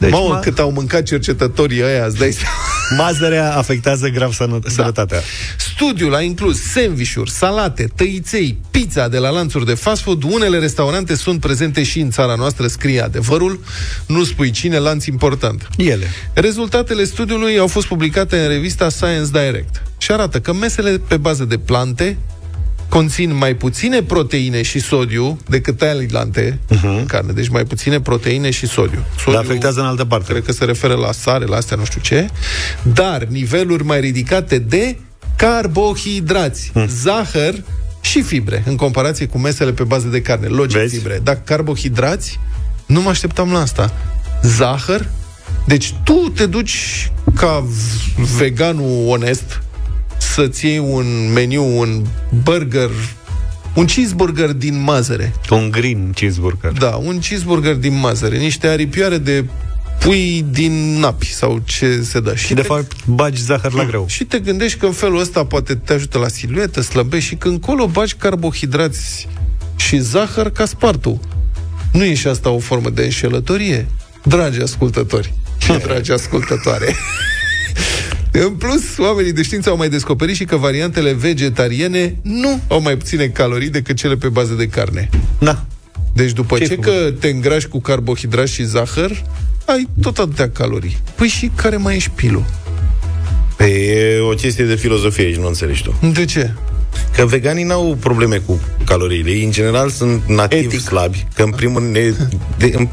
[0.00, 2.56] Deci, Mamă, ma- cât au mâncat cercetătorii ăia, îți dai seama.
[3.04, 4.70] Mazărea afectează grav sănă- Da.
[4.70, 5.20] sănătatea.
[5.58, 10.22] Studiul a inclus sandvișuri, salate, tăiței, pizza de la lanțuri de fast food.
[10.22, 13.60] Unele restaurante sunt prezente și în țara noastră, scrie adevărul.
[14.06, 15.68] Nu spui cine, lanț important.
[15.76, 16.06] Ele.
[16.32, 21.44] Rezultatele studiului au fost publicate în revista Science Direct și arată că mesele pe bază
[21.44, 22.16] de plante
[22.90, 26.82] conțin mai puține proteine și sodiu decât alilante uh-huh.
[26.82, 29.04] în carne, deci mai puține proteine și sodiu.
[29.16, 30.32] Sodiu Dar afectează în altă parte.
[30.32, 32.28] Cred că se referă la sare, la astea, nu știu ce,
[32.82, 34.98] dar niveluri mai ridicate de
[35.36, 36.86] carbohidrați, hmm.
[36.88, 37.54] zahăr
[38.00, 40.46] și fibre, în comparație cu mesele pe bază de carne.
[40.46, 40.96] Logic Vezi?
[40.96, 41.20] fibre.
[41.22, 42.38] Dar carbohidrați,
[42.86, 43.92] nu mă așteptam la asta.
[44.42, 45.08] Zahăr,
[45.66, 49.62] deci tu te duci ca v- veganul onest
[50.34, 52.04] să-ți iei un meniu, un
[52.42, 52.90] burger,
[53.74, 55.32] un cheeseburger din mazăre.
[55.50, 56.72] Un green cheeseburger.
[56.72, 59.44] Da, un cheeseburger din mazăre, niște aripioare de
[60.00, 62.34] pui din napi sau ce se dă.
[62.34, 64.04] Și de fapt bagi zahăr la greu.
[64.08, 67.60] Și te gândești că în felul ăsta poate te ajută la siluetă, slăbești și când
[67.60, 69.28] colo bagi carbohidrați
[69.76, 71.18] și zahăr ca spartul.
[71.92, 73.86] Nu e și asta o formă de înșelătorie?
[74.24, 76.94] Dragi ascultători și dragi ascultătoare.
[78.32, 82.96] În plus, oamenii de știință au mai descoperit și că variantele vegetariene nu au mai
[82.96, 85.08] puține calorii decât cele pe bază de carne.
[85.38, 85.64] Da.
[86.12, 86.90] Deci după Ce-ai ce făcut?
[86.92, 89.24] că te îngrași cu carbohidrați și zahăr,
[89.64, 90.96] ai tot atâtea calorii.
[91.14, 92.44] Păi și care mai e șpilul?
[93.56, 96.12] Păi e o chestie de filozofie aici, nu înțelegi tu.
[96.12, 96.54] De ce?
[97.16, 99.30] Că veganii n-au probleme cu caloriile.
[99.30, 100.80] Ei, în general, sunt nativ Etic.
[100.80, 101.26] slabi.
[101.34, 102.14] Că, în primul rând, e-
[102.58, 102.88] de, în,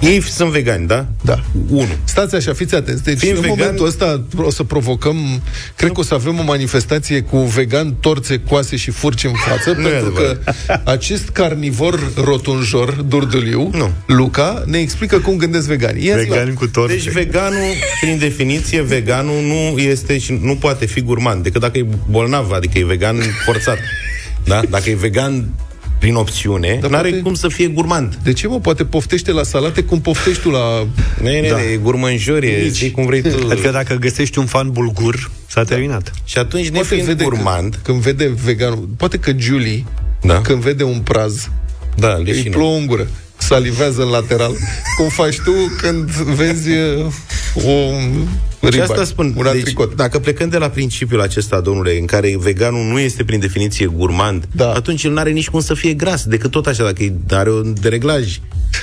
[0.00, 1.06] ei sunt vegani, da?
[1.24, 1.40] Da.
[1.68, 1.88] Unu.
[2.04, 3.02] Stați așa, fiți atenți.
[3.02, 5.42] Deci, Fiind în vegan- momentul ăsta o să provocăm,
[5.76, 9.72] cred că o să avem o manifestație cu vegan, torțe, coase și furci în față,
[9.80, 10.38] Nu e pentru că
[10.84, 13.90] acest carnivor rotunjor, durduliu, Nu.
[14.06, 16.06] Luca, ne explică cum gândesc veganii.
[16.06, 16.94] Ia zi, Vegani cu torțe.
[16.94, 21.86] Deci veganul, prin definiție, veganul nu este și nu poate fi gurmand, decât dacă e
[22.10, 23.78] bolnav, adică e vegan forțat.
[24.44, 24.60] Da?
[24.70, 25.48] Dacă e vegan
[25.98, 28.14] prin opțiune, Dar n-are poate- cum să fie gurmand.
[28.22, 28.60] De ce, mă?
[28.60, 30.86] Poate poftește la salate cum poftești tu la...
[31.22, 31.54] Ne, ne, Da.
[31.54, 31.62] da.
[31.62, 32.74] e gurmânjorie, Nici.
[32.74, 33.46] știi cum vrei tu.
[33.50, 36.12] Adică dacă găsești un fan bulgur, s-a terminat.
[36.24, 38.88] Și atunci, Poate nefiind vede gurmand, Când, când vede veganul...
[38.96, 39.84] Poate că Julie,
[40.22, 41.48] da, când vede un praz,
[41.96, 42.50] da, îi leșină.
[42.56, 44.52] plouă în gură, salivează în lateral,
[44.96, 47.04] cum faci tu când vezi uh,
[47.64, 48.26] un
[48.72, 49.26] Și riba, asta spun.
[49.36, 49.94] un Deci, antricot.
[49.96, 54.48] dacă plecăm de la principiul acesta, domnule, în care veganul nu este prin definiție gurmand,
[54.52, 54.72] Da.
[54.72, 57.50] atunci el nu are nici cum să fie gras, decât tot așa, dacă e- are
[57.50, 58.38] un dereglaj.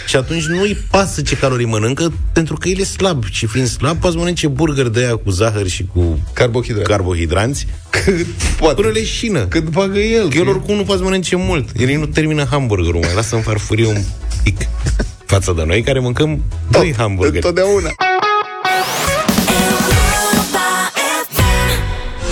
[0.07, 3.23] Și atunci nu-i pasă ce calorii mănâncă, pentru că el e slab.
[3.31, 6.87] Și fiind slab, poate să mănânce burger de aia cu zahăr și cu Carbohidrați.
[6.89, 8.25] carbohidranți, Cât
[8.59, 8.81] poate.
[8.81, 9.45] până leșină.
[9.45, 10.29] Cât bagă el.
[10.29, 11.69] Că el oricum nu poate să mănânce mult.
[11.79, 13.97] El nu termină hamburgerul, mai lasă în farfurie un
[14.43, 14.57] pic.
[15.33, 17.35] Față de noi, care mâncăm doi hamburgeri.
[17.35, 17.89] Întotdeauna.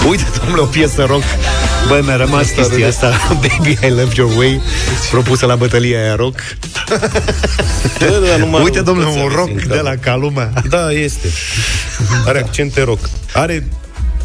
[0.10, 1.24] Uite, domnule, o piesă rock.
[1.88, 2.86] Băi, mi-a rămas Asta chestia râde.
[2.86, 4.62] asta Baby, I love your way
[5.12, 6.40] Propusă la bătălia aia rock
[8.00, 9.84] Da, da, numai Uite, domnule, toți un aveți rock în de cap.
[9.84, 11.28] la Calumea Da, este.
[12.26, 13.10] Are accente rock.
[13.34, 13.68] Are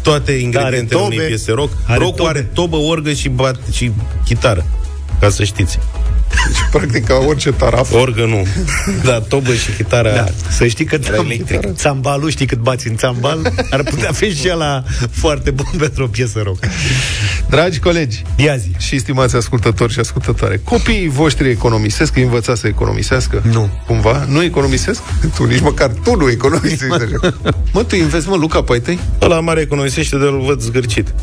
[0.01, 1.71] toate ingredientele tobe, unei piese rock.
[1.87, 2.29] are Rock tobe.
[2.29, 3.91] are tobă, orgă și, bat, și
[4.25, 4.65] chitară.
[5.19, 5.79] Ca să știți.
[6.47, 7.91] Deci, practic, ca orice taraf.
[7.93, 8.47] Orgă nu.
[9.03, 10.11] Da, tobă și chitară.
[10.15, 10.25] da.
[10.51, 11.73] Să știi că Era electric.
[11.75, 16.07] țambalul, știi cât bați în țambal Ar putea fi și la foarte bun pentru o
[16.07, 16.59] piesă rock
[17.49, 22.67] Dragi colegi Ia zi și stimați ascultători și ascultătoare, copiii voștri economisesc, îi învățați să
[22.67, 23.41] economisească?
[23.51, 23.69] Nu.
[23.87, 24.25] Cumva?
[24.29, 25.01] Nu economisesc?
[25.35, 27.33] Tu nici măcar tu nu economisești așa.
[27.73, 28.99] Mă, tu investi, mă, Luca, pe ai tăi?
[29.21, 31.13] Ăla mare economisește, dar îl văd zgârcit.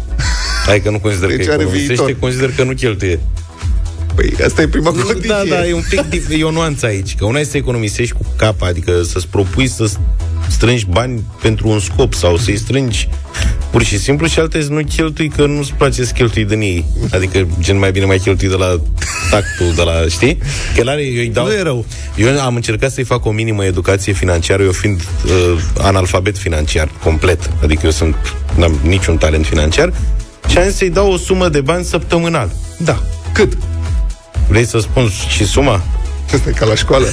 [0.66, 2.20] Hai că nu consider Deci că are economisește, viitor.
[2.20, 3.20] consider că nu cheltuie.
[4.14, 5.28] Păi asta e prima condiție.
[5.28, 7.14] Da, da, e un pic dif- e o nuanță aici.
[7.14, 9.90] Că una e să economisești cu cap, adică să-ți propui să
[10.48, 13.08] strângi bani pentru un scop sau să-i strângi
[13.70, 16.84] pur și simplu și alte să nu cheltui că nu-ți place să cheltui din ei.
[17.10, 18.80] Adică gen mai bine mai cheltui de la
[19.30, 20.38] tactul, de la, știi?
[20.74, 21.46] Că el are, eu îi dau...
[21.46, 21.84] Nu e rău.
[22.16, 27.50] Eu am încercat să-i fac o minimă educație financiară, eu fiind uh, analfabet financiar complet.
[27.62, 28.14] Adică eu sunt,
[28.56, 29.92] n-am niciun talent financiar
[30.48, 32.50] și am zis să-i dau o sumă de bani săptămânal.
[32.78, 33.02] Da.
[33.32, 33.56] Cât?
[34.48, 35.82] Vrei să spun și suma?
[36.34, 37.06] Asta e ca la școală.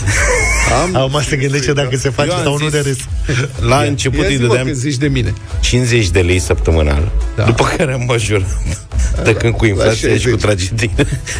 [0.81, 0.95] Am...
[0.95, 2.97] Acum se gândește dacă se face Eu am sau nu zis- de râs
[3.67, 5.33] La început Ia îi zi, mă, dădeam că zici de mine.
[5.59, 7.41] 50 de lei săptămânal, Da.
[7.41, 7.43] da.
[7.43, 8.47] după care am majorat.
[9.23, 10.41] Tăcând cu inflația și cu 60.
[10.41, 10.89] tragedie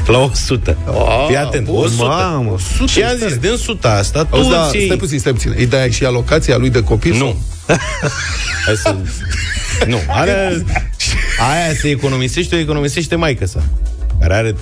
[0.06, 0.78] la 100.
[0.88, 2.04] Ah, Fii atent, bun, 100.
[2.04, 2.56] mamă,
[2.88, 5.54] și am zis, din 100 asta, tu Auzi, da, îți iei- stai puțin, stai puțin.
[5.58, 7.16] Îi dai și alocația lui de copil?
[7.16, 7.36] Nu.
[8.66, 8.96] Hai să...
[9.88, 9.98] Nu.
[10.08, 10.66] Are...
[11.52, 13.64] Aia se economisește, o economisește maică sa.
[14.20, 14.56] Care are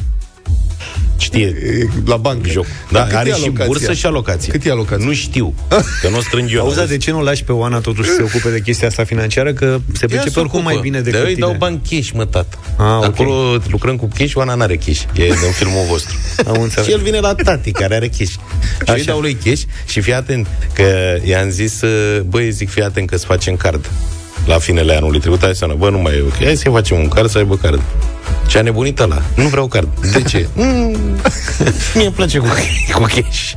[1.19, 2.49] știe E la bancă.
[2.49, 2.65] joc.
[2.91, 3.65] Dar Da, cât are e și alocația?
[3.65, 4.51] bursă și alocație.
[4.51, 5.05] Cât e alocația?
[5.05, 5.53] Nu știu,
[6.01, 6.59] că nu o strâng eu.
[6.61, 6.97] Auzi, dar auzi?
[6.97, 9.53] de ce nu lași pe Oana totuși să se ocupe de chestia asta financiară?
[9.53, 10.73] Că se Ea pricepe se oricum ocupă.
[10.73, 11.45] mai bine decât Dar eu îi tine.
[11.45, 12.57] dau bani cash, mă, tată.
[12.77, 13.03] Ah, ok.
[13.03, 15.01] Acolo lucrăm cu cash, Oana n-are cash.
[15.15, 16.15] E în filmul vostru.
[16.47, 16.85] Am înțeles.
[16.87, 18.29] Și el vine la tati, care are cash.
[18.31, 18.37] Și
[18.85, 22.83] eu îi dau lui cash și fii atent, că i-am zis, uh, băi, zic, fii
[22.83, 23.89] atent că îți facem card.
[24.45, 26.43] La finele anului trecut, hai să nu, bă, nu mai e ok.
[26.43, 27.81] Hai să-i facem un card, să aibă card.
[28.47, 29.21] Ce a nebunit ăla.
[29.35, 29.87] Nu vreau card.
[30.13, 30.47] De ce?
[30.55, 30.95] Mm,
[31.95, 32.45] mie îmi place cu,
[32.93, 33.51] cu cash.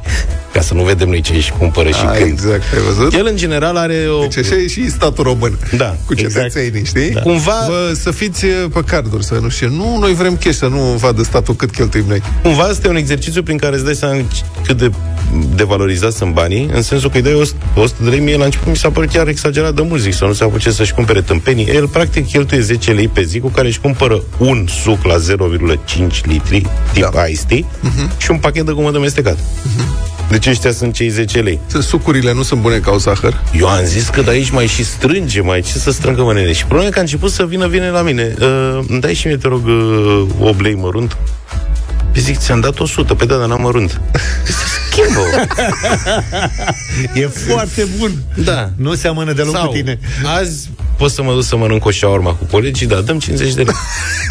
[0.52, 2.28] Ca să nu vedem noi ce își cumpără și A, când.
[2.30, 3.12] exact, ai văzut?
[3.14, 4.20] El, în general, are o...
[4.20, 5.58] Deci așa e și statul român.
[5.76, 6.86] Da, Cu cetățenii, exact.
[6.86, 7.10] știi?
[7.10, 7.20] Da.
[7.20, 9.68] Cumva- Bă, să fiți uh, pe carduri, să nu știu.
[9.68, 12.22] Nu, noi vrem cash, să nu vadă statul cât cheltuim noi.
[12.42, 14.20] Cumva asta e un exercițiu prin care îți dai seama
[14.66, 14.90] cât de
[15.54, 18.68] devalorizați sunt banii, în sensul că îi dai 100 100 de lei, mie la început
[18.68, 21.66] mi s-a părut chiar exagerat de mult, zic, să nu se apuce să-și cumpere tâmpenii.
[21.66, 26.20] El practic cheltuie 10 lei pe zi cu care își cumpără un suc la 0,5
[26.22, 27.24] litri, tip da.
[27.24, 28.16] iced tea, uh-huh.
[28.16, 29.36] și un pachet de gumă de mestecat.
[29.36, 30.02] Uh-huh.
[30.30, 31.58] Deci ăștia sunt cei 10 lei.
[31.80, 33.42] Sucurile nu sunt bune ca au zahăr.
[33.58, 36.52] Eu am zis că de aici mai și strânge, mai ce să strângă mă nene.
[36.52, 38.34] Și problema e că a început să vină, vine la mine.
[38.40, 41.16] Uh, îmi dai și mie, te rog, uh, 8 lei mărunt?
[42.12, 44.00] Păi zic, ți-am dat 100, pe da, dar n-am mărunt.
[44.12, 45.20] Păi se schimbă.
[47.14, 48.12] E foarte bun.
[48.44, 48.70] Da.
[48.76, 49.98] Nu seamănă deloc Sau, cu tine.
[50.38, 53.62] azi pot să mă duc să mănânc o șaorma cu colegii, da, dăm 50 de
[53.62, 53.74] lei.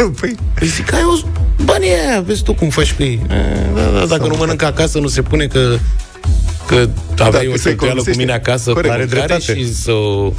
[0.20, 1.28] păi, Păi zic, ai o
[1.64, 3.22] banii aia, vezi tu cum faci cu ei.
[3.30, 3.36] E,
[3.76, 5.78] Da, da, dacă nu mănâncă acasă, nu se pune că
[7.16, 8.20] Că aveai că o se cheltuială cu economisește.
[8.20, 8.88] mine acasă Corect.
[8.88, 9.60] pe Are mâncare dreptate.
[9.60, 10.34] și să o,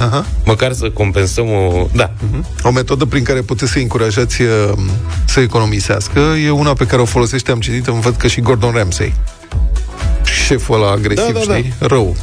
[0.45, 1.87] măcar să compensăm o...
[1.93, 2.11] Da.
[2.63, 4.49] O metodă prin care puteți să încurajați uh,
[5.25, 8.71] să economisească e una pe care o folosește, am citit, îmi văd că și Gordon
[8.71, 9.13] Ramsay.
[10.45, 11.55] Șeful ăla agresiv, Da, da, da.
[11.57, 11.73] știi?
[11.79, 12.15] Rău.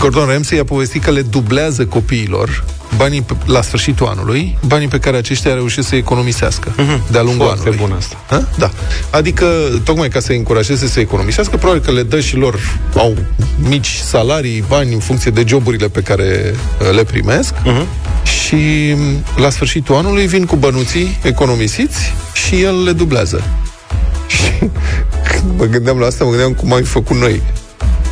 [0.00, 2.64] Gordon Ramsay a povestit că le dublează copiilor
[2.96, 6.72] banii pe, la sfârșitul anului, banii pe care aceștia reușesc să economisească
[7.10, 7.86] de-a lungul Foarte anului.
[7.86, 8.24] bun asta.
[8.28, 8.48] Ha?
[8.58, 8.70] Da.
[9.10, 9.46] Adică,
[9.84, 13.16] tocmai ca să încurajeze să economisească, probabil că le dă și lor, au
[13.68, 17.54] mici salarii, bani în funcție de joburile pe care uh, le primesc
[18.44, 23.42] și m, la sfârșitul anului vin cu bănuții economisiți și el le dublează.
[24.34, 24.58] Și
[25.28, 27.42] când mă gândeam la asta, mă gândeam cum ai făcut noi.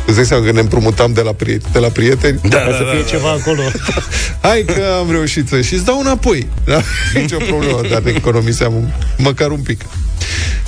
[0.09, 2.39] Îți dai seama că ne împrumutam de la, prieteni, de la prieteni?
[2.49, 3.61] Da, ca să fie ceva acolo.
[4.47, 5.61] Hai că am reușit să...
[5.61, 6.47] Și îți dau înapoi.
[6.65, 6.81] Da?
[7.19, 9.81] Nici o problemă, dar economiseam măcar un pic.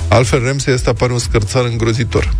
[0.08, 2.34] Altfel, Ramsey ăsta pare un scărțar îngrozitor.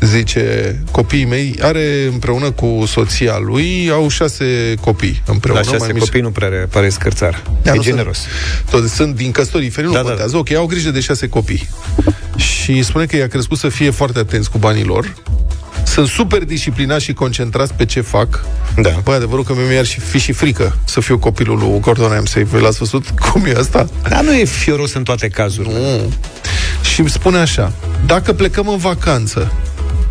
[0.00, 5.60] Zice, copiii mei, are împreună cu soția lui, au șase copii împreună.
[5.60, 6.02] La șase mai mici.
[6.02, 7.42] copii nu prea pare scărțar.
[7.62, 8.18] Da, e nu generos.
[8.18, 10.36] Sunt, tot, sunt din căsătorii diferite, Da, nu da, contează.
[10.36, 11.68] Ok, au grijă de șase copii.
[12.36, 15.14] Și spune că i-a crescut să fie foarte atenți cu banii lor.
[15.84, 18.44] Sunt super disciplinați și concentrați pe ce fac.
[18.76, 18.90] Da.
[19.04, 22.42] Băi, adevărul că mi-ar și fi și frică să fiu copilul lui Gordon Ramsay.
[22.42, 23.88] Voi l-ați văzut cum e asta?
[24.08, 25.74] Dar nu e fioros în toate cazurile.
[25.74, 26.12] Nu.
[26.94, 27.72] Și îmi spune așa,
[28.06, 29.52] dacă plecăm în vacanță,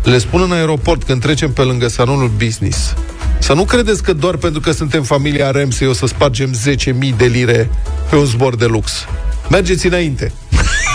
[0.02, 2.94] le spun în aeroport când trecem pe lângă salonul business,
[3.38, 7.24] să nu credeți că doar pentru că suntem familia Ramsey o să spargem 10.000 de
[7.24, 7.70] lire
[8.10, 8.92] pe un zbor de lux.
[9.48, 10.32] Mergeți înainte.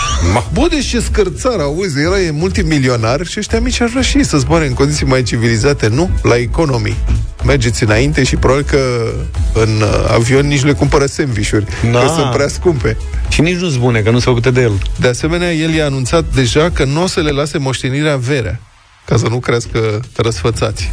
[0.54, 4.26] Bă, deci ce scărțar, auzi, era e multimilionar și ăștia mici ar vrea și ei
[4.26, 6.10] să zboare în condiții mai civilizate, nu?
[6.22, 6.96] La economii.
[7.44, 9.12] Mergeți înainte și probabil că
[9.54, 12.00] în uh, avion nici le cumpără sandvișuri, Da.
[12.00, 12.98] că sunt prea scumpe.
[13.30, 14.72] Și nici nu spune că nu se făcute de el.
[15.00, 18.60] De asemenea, el i-a anunțat deja că nu o să le lase moștenirea verea,
[19.06, 20.92] ca să nu crească răsfățați.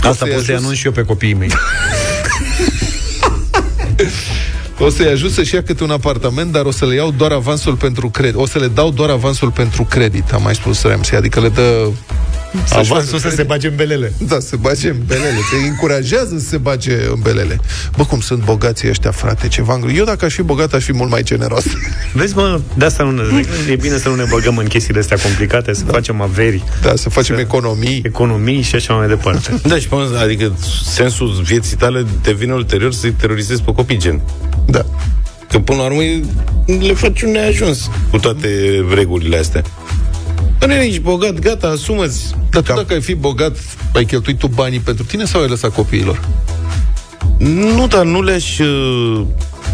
[0.00, 1.48] Asta să-i pot să-i ajut- anunț și eu pe copiii mei.
[4.84, 7.74] O să-i ajut să-și ia câte un apartament, dar o să le iau doar avansul
[7.74, 8.36] pentru credit.
[8.36, 11.88] O să le dau doar avansul pentru credit, am mai spus Ramsey, adică le dă
[12.08, 12.21] să-și
[12.72, 13.46] Avansul facă să se credit.
[13.46, 14.12] bage în belele.
[14.28, 17.60] Da, se bage în belele, te încurajează să se bage în belele.
[17.96, 19.92] Bă, cum sunt bogații ăștia, frate, ceva îngru.
[19.92, 21.64] Eu dacă aș fi bogat, aș fi mult mai generos.
[22.12, 23.22] Vezi, mă, de asta nu ne,
[23.70, 27.08] e bine să nu ne băgăm în chestiile astea complicate, să facem averi, Da, să
[27.08, 28.00] facem economii.
[28.04, 29.60] economii și așa mai departe.
[29.66, 30.52] Da, și până, adică
[30.92, 34.20] sensul vieții tale devine ulterior să-i terorizezi pe copii, gen.
[34.66, 34.84] Da.
[35.48, 36.22] Că până la urmă e-
[36.80, 38.48] le faci un neajuns cu toate
[38.94, 39.62] regulile astea.
[40.62, 42.34] Bă, nu ești bogat, gata, asumă-ți.
[42.50, 43.56] Dar tu dacă ai fi bogat,
[43.94, 46.20] ai cheltuit tu banii pentru tine sau ai lăsat copiilor?
[47.38, 49.26] Nu, dar nu le-aș uh, Nu,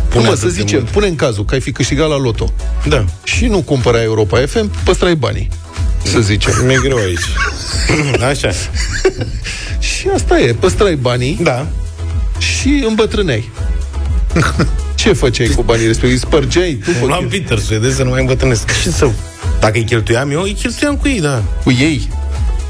[0.09, 0.91] pune mă, atât să de zicem, mult.
[0.91, 2.53] pune în cazul că ai fi câștigat la loto
[2.89, 5.49] Da, și nu cumpărai Europa FM, păstrai banii,
[6.03, 6.53] să zicem.
[6.67, 7.19] mi-e greu aici.
[8.31, 8.51] Așa.
[9.79, 11.67] și asta e, păstrai banii Da.
[12.39, 13.51] și îmbătrâneai.
[14.95, 16.21] Ce făceai cu banii respectivi?
[16.21, 17.07] Spărgeai tu?
[17.07, 18.71] Luam Peter, suedez, să nu mai îmbătrânesc.
[18.71, 19.11] Și să...
[19.61, 21.43] Dacă îi cheltuiam eu, îi cheltuiam cu ei, da.
[21.65, 22.09] Cu ei?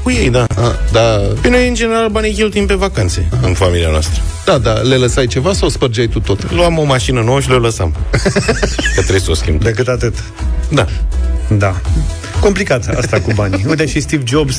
[0.03, 0.45] Cu ei, da.
[0.55, 1.01] A, da,
[1.41, 4.21] Pe noi, în general, banii îi cheltuim pe vacanțe în familia noastră.
[4.45, 6.51] da, da, le lăsai ceva sau spărgeai tu tot?
[6.51, 7.95] Luam o mașină nouă și le lăsam.
[8.95, 9.63] Că trebuie să o schimb.
[9.63, 10.23] Decât atât.
[10.69, 10.85] Da.
[11.47, 11.75] Da.
[12.39, 13.65] Complicat asta cu banii.
[13.67, 14.57] Uite și Steve Jobs,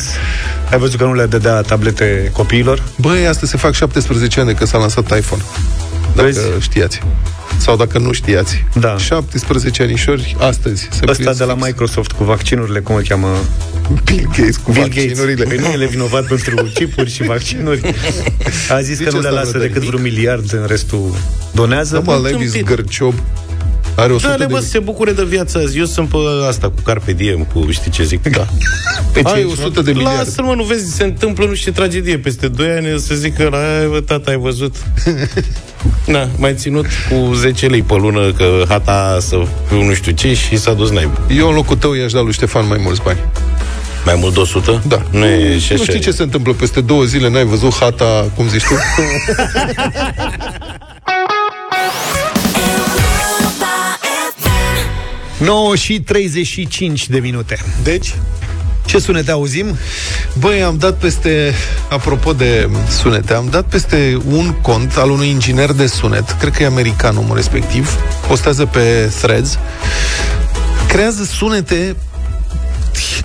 [0.71, 2.83] ai văzut că nu le dădea tablete copiilor?
[2.97, 5.43] Băi, astăzi se fac 17 ani de când s-a lansat iPhone.
[6.15, 6.41] Dacă Vezi?
[6.61, 7.01] știați.
[7.59, 8.65] Sau dacă nu știați.
[8.75, 8.97] Da.
[8.99, 10.81] 17 anișori astăzi.
[10.83, 11.67] Se Ăsta împlinesc de la fix.
[11.67, 13.37] Microsoft cu vaccinurile, cum îl cheamă?
[14.05, 15.05] Bill Gates cu Bill Gates.
[15.07, 15.45] vaccinurile.
[15.45, 17.95] Păi nu el e vinovat pentru chipuri și vaccinuri.
[18.71, 19.89] A zis Zice că nu le asta lasă vreo decât nimic.
[19.89, 21.15] vreun miliard, în restul
[21.53, 21.95] donează.
[22.05, 22.67] Da, mă, Levis Tâmpit.
[23.97, 24.53] Gărciob are 100 Da, le de...
[24.53, 25.79] bă, să se bucure de viața azi.
[25.79, 26.17] Eu sunt pe
[26.49, 28.23] asta, cu Carpe Diem, cu știi ce zic.
[28.23, 28.47] Da.
[29.13, 29.45] Pe Ai ce?
[29.45, 30.19] 100 de miliarde.
[30.19, 32.19] Lasă-l, mă, nu vezi, se întâmplă nu știu ce tragedie.
[32.19, 33.59] Peste 2 ani o să zică, la,
[33.91, 34.77] bă, tata, ai văzut?
[36.07, 39.37] Da, mai ținut cu 10 lei pe lună, că hata să
[39.69, 41.21] fiu nu știu ce și s-a dus naiba.
[41.37, 43.19] Eu în locul tău i-aș da lui Ștefan mai mulți bani.
[44.05, 44.83] Mai mult de 100?
[44.89, 45.03] Da.
[45.11, 45.93] Nu e și Nu așa.
[45.93, 48.75] știi ce se întâmplă peste două zile, n-ai văzut hata, cum zici tu?
[55.41, 57.59] 9 și 35 de minute.
[57.83, 58.15] Deci,
[58.87, 59.77] Ce sunete auzim?
[60.39, 61.55] Băi, am dat peste,
[61.89, 62.69] apropo de
[63.01, 67.17] sunete, am dat peste un cont al unui inginer de sunet, cred că e american
[67.17, 67.91] omul respectiv,
[68.29, 69.59] postează pe Threads,
[70.89, 71.97] creează sunete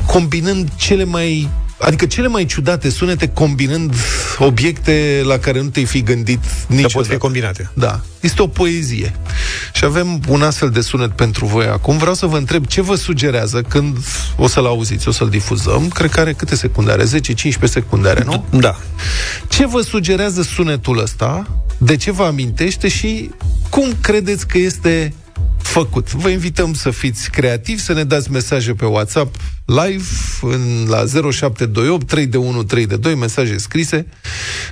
[0.05, 1.49] combinând cele mai
[1.80, 3.95] Adică cele mai ciudate sunete combinând
[4.38, 6.93] obiecte la care nu te-ai fi gândit niciodată.
[6.97, 7.71] pot fi combinate.
[7.73, 8.01] Da.
[8.19, 9.15] Este o poezie.
[9.73, 11.97] Și avem un astfel de sunet pentru voi acum.
[11.97, 13.97] Vreau să vă întreb ce vă sugerează când
[14.38, 15.88] o să-l auziți, o să-l difuzăm.
[15.88, 17.03] Cred că are câte secunde are?
[17.03, 17.07] 10-15
[17.63, 18.45] secunde are, nu?
[18.49, 18.80] Da.
[19.47, 21.47] Ce vă sugerează sunetul ăsta?
[21.78, 23.30] De ce vă amintește și
[23.69, 25.13] cum credeți că este
[25.82, 26.11] făcut.
[26.13, 30.03] Vă invităm să fiți creativi, să ne dați mesaje pe WhatsApp live
[30.41, 30.97] în, la
[31.32, 34.07] 0728 3 de 1 3 de 2, mesaje scrise.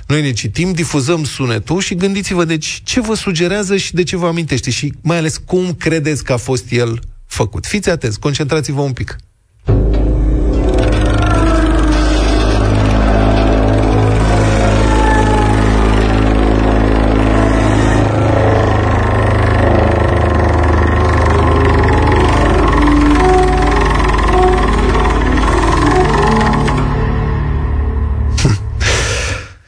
[0.06, 4.26] Noi ne citim, difuzăm sunetul și gândiți-vă, deci, ce vă sugerează și de ce vă
[4.26, 7.66] amintește și mai ales cum credeți că a fost el făcut.
[7.66, 9.16] Fiți atenți, concentrați-vă un pic.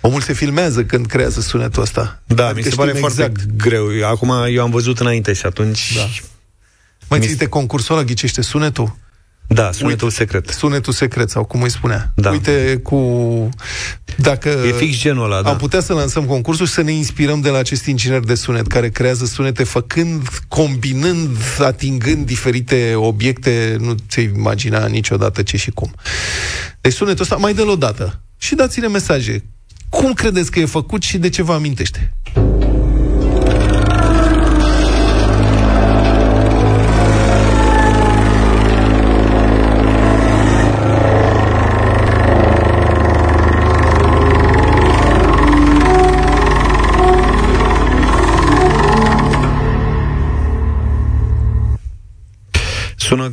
[0.06, 2.22] Omul se filmează când creează sunetul ăsta.
[2.26, 3.56] Da, Adică mi se pare știm foarte exact.
[3.56, 3.86] greu.
[4.10, 5.92] Acum eu am văzut înainte și atunci...
[5.96, 6.08] Da.
[7.08, 8.96] Mai ții de concursul ăla, ghicește sunetul?
[9.46, 10.48] Da, sunetul secret.
[10.48, 12.12] Sunetul secret, sau cum îi spunea.
[12.14, 12.30] Da.
[12.30, 13.48] Uite, cu...
[14.16, 15.50] Dacă E fix genul ăla, da.
[15.50, 18.66] am putea să lansăm concursul și să ne inspirăm de la acest inginer de sunet
[18.66, 25.94] care creează sunete făcând, combinând, atingând diferite obiecte, nu ți imagina niciodată ce și cum.
[26.80, 29.44] Deci sunetul ăsta mai dă-l o dată și dați-ne mesaje.
[29.88, 32.12] Cum credeți că e făcut și de ce vă amintește?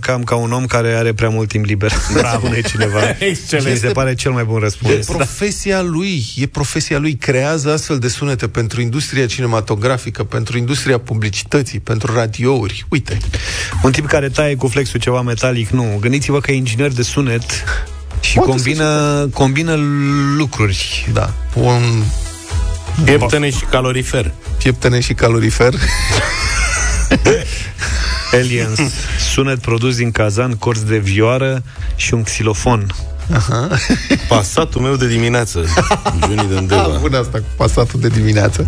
[0.04, 1.92] Cam ca un om care are prea mult timp liber.
[2.14, 2.46] Bravo.
[2.46, 3.00] Spune cineva.
[3.20, 3.66] Excelent.
[3.66, 4.94] Și mi se pare cel mai bun răspuns.
[4.94, 10.98] E profesia lui, e profesia lui, creează astfel de sunete pentru industria cinematografică, pentru industria
[10.98, 12.86] publicității, pentru radiouri.
[12.90, 13.18] Uite.
[13.84, 15.98] Un tip care taie cu flexul ceva metalic, nu.
[16.00, 17.44] Gândiți-vă că e inginer de sunet
[18.20, 19.76] și Poate combină, combină
[20.38, 21.10] lucruri.
[21.14, 21.34] Da.
[21.54, 22.04] Un
[23.04, 24.32] Pieptene și calorifer.
[24.58, 25.74] pieptene și calorifer.
[28.34, 28.80] Aliens.
[29.34, 31.64] Sunet produs din cazan, corți de vioară
[31.96, 32.94] și un xilofon.
[33.34, 33.70] Aha.
[34.28, 35.66] Pasatul meu de dimineață.
[36.26, 36.98] Juni Ah, Dândeva.
[37.02, 38.68] bun asta cu pasatul de dimineață.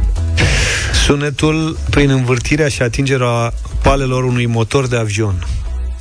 [1.06, 5.48] Sunetul prin învârtirea și atingerea palelor unui motor de avion.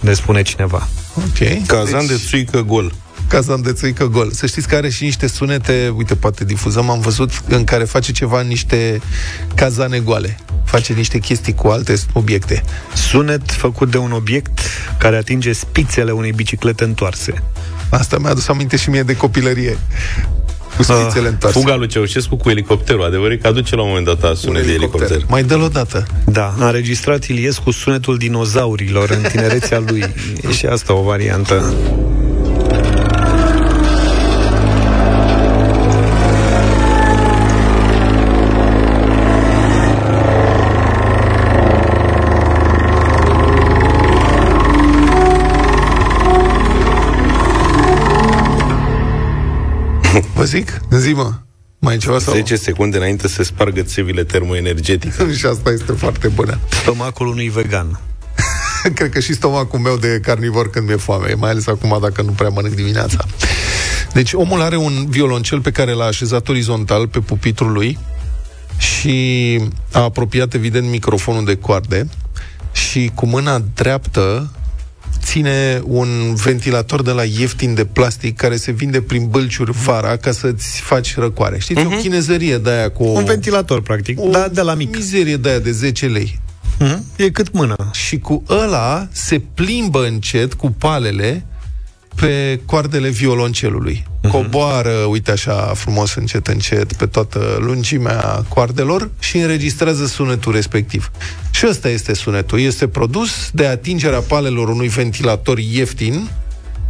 [0.00, 0.88] Ne spune cineva.
[1.16, 1.66] Ok.
[1.66, 2.92] Cazan de țuică gol.
[3.28, 4.30] Cazan de țuică gol.
[4.30, 8.12] Să știți că are și niște sunete, uite, poate difuzăm, am văzut, în care face
[8.12, 9.00] ceva în niște
[9.54, 10.38] cazane goale.
[10.64, 12.62] Face niște chestii cu alte obiecte.
[12.94, 14.58] Sunet făcut de un obiect
[14.98, 17.42] care atinge spițele unei biciclete întoarse.
[17.90, 19.78] Asta mi-a adus aminte și mie de copilărie.
[20.76, 21.58] Cu spițele întoarse.
[21.58, 23.04] Fuga lui Ceaușescu cu elicopterul.
[23.04, 25.24] Adevărat că aduce la un moment dat sunet de elicopter.
[25.28, 26.06] Mai dă-l o dată.
[26.24, 30.04] Da, a înregistrat Iliescu sunetul dinozaurilor în tinerețea lui.
[30.48, 31.74] E și asta o variantă.
[50.44, 50.80] Vă zic?
[50.90, 51.32] Zi-mă.
[51.78, 52.34] Mai e ceva sau?
[52.34, 55.32] 10 secunde înainte să se spargă țevile termoenergetice.
[55.38, 56.58] și asta este foarte bună.
[56.82, 58.00] Stomacul unui vegan.
[58.94, 62.30] Cred că și stomacul meu de carnivor când mi-e foame, mai ales acum dacă nu
[62.30, 63.24] prea mănânc dimineața.
[64.12, 67.98] Deci omul are un violoncel pe care l-a așezat orizontal pe pupitrul lui
[68.78, 69.60] și
[69.92, 72.08] a apropiat evident microfonul de coarde
[72.72, 74.50] și cu mâna dreaptă
[75.24, 80.32] ține un ventilator de la ieftin de plastic care se vinde prin bălciuri vara ca
[80.32, 81.58] să-ți faci răcoare.
[81.58, 81.92] Știți, uh-huh.
[81.92, 83.04] o chinezărie de aia cu...
[83.04, 84.96] Un ventilator, practic, o dar de la mic.
[84.96, 86.40] mizerie de aia de 10 lei.
[86.80, 86.98] Uh-huh.
[87.16, 87.76] E cât mână.
[87.92, 91.44] Și cu ăla se plimbă încet cu palele
[92.14, 94.04] pe coardele violoncelului.
[94.06, 94.30] Uh-huh.
[94.30, 101.10] Coboară, uite așa, frumos, încet, încet, pe toată lungimea coardelor și înregistrează sunetul respectiv.
[101.50, 102.60] Și ăsta este sunetul.
[102.60, 106.30] Este produs de atingerea palelor unui ventilator ieftin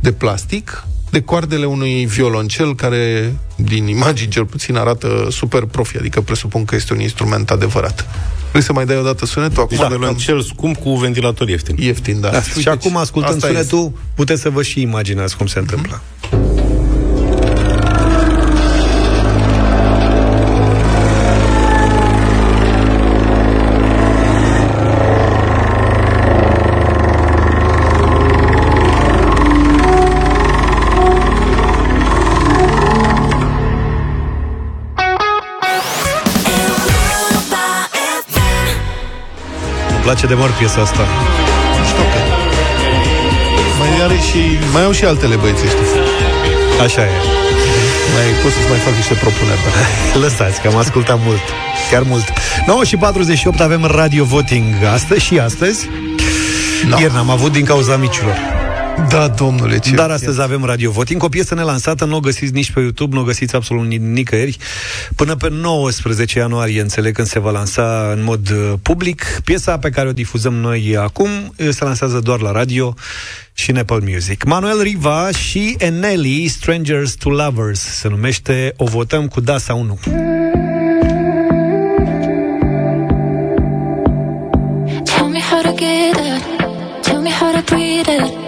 [0.01, 0.85] de plastic
[1.15, 6.75] de coardele unui violoncel care, din imagini cel puțin, arată super profi, adică presupun că
[6.75, 8.07] este un instrument adevărat.
[8.51, 9.63] Vrei să mai dai o dată sunetul?
[9.63, 11.77] Acum Deci violoncel scump cu ventilator ieftin.
[11.79, 12.31] Ieftin, da.
[12.31, 12.43] da.
[12.61, 16.03] Și acum, ascultând asta sunetul, puteți să vă și imaginați cum se întâmplă.
[40.15, 41.05] Place de mor piesa asta.
[43.79, 44.41] Mai are și,
[44.73, 46.03] mai au și altele băieți ăștia.
[46.83, 47.11] Așa e.
[48.15, 49.61] Mai pot să-ți mai fac niște propuneri.
[49.65, 50.19] Da.
[50.23, 51.41] Lăsați, că am ascultat mult.
[51.91, 52.33] Chiar mult.
[52.67, 55.89] 9 și 48 avem radio voting astăzi și astăzi.
[56.89, 56.99] No.
[56.99, 58.64] Ieri n-am avut din cauza micilor.
[59.09, 62.71] Da, domnule, ce Dar astăzi avem radio voting, o piesă nelansată, nu o găsiți nici
[62.71, 64.57] pe YouTube, nu o găsiți absolut ni- nicăieri.
[65.17, 69.41] Până pe 19 ianuarie, înțeleg, când se va lansa în mod uh, public.
[69.45, 72.95] Piesa pe care o difuzăm noi acum uh, se lansează doar la radio
[73.53, 74.45] și în Apple Music.
[74.45, 79.99] Manuel Riva și Eneli, Strangers to Lovers, se numește O votăm cu da sau nu.
[85.05, 86.43] Tell me how to get it.
[87.03, 88.44] Tell me how to breathe it.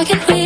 [0.00, 0.39] I can read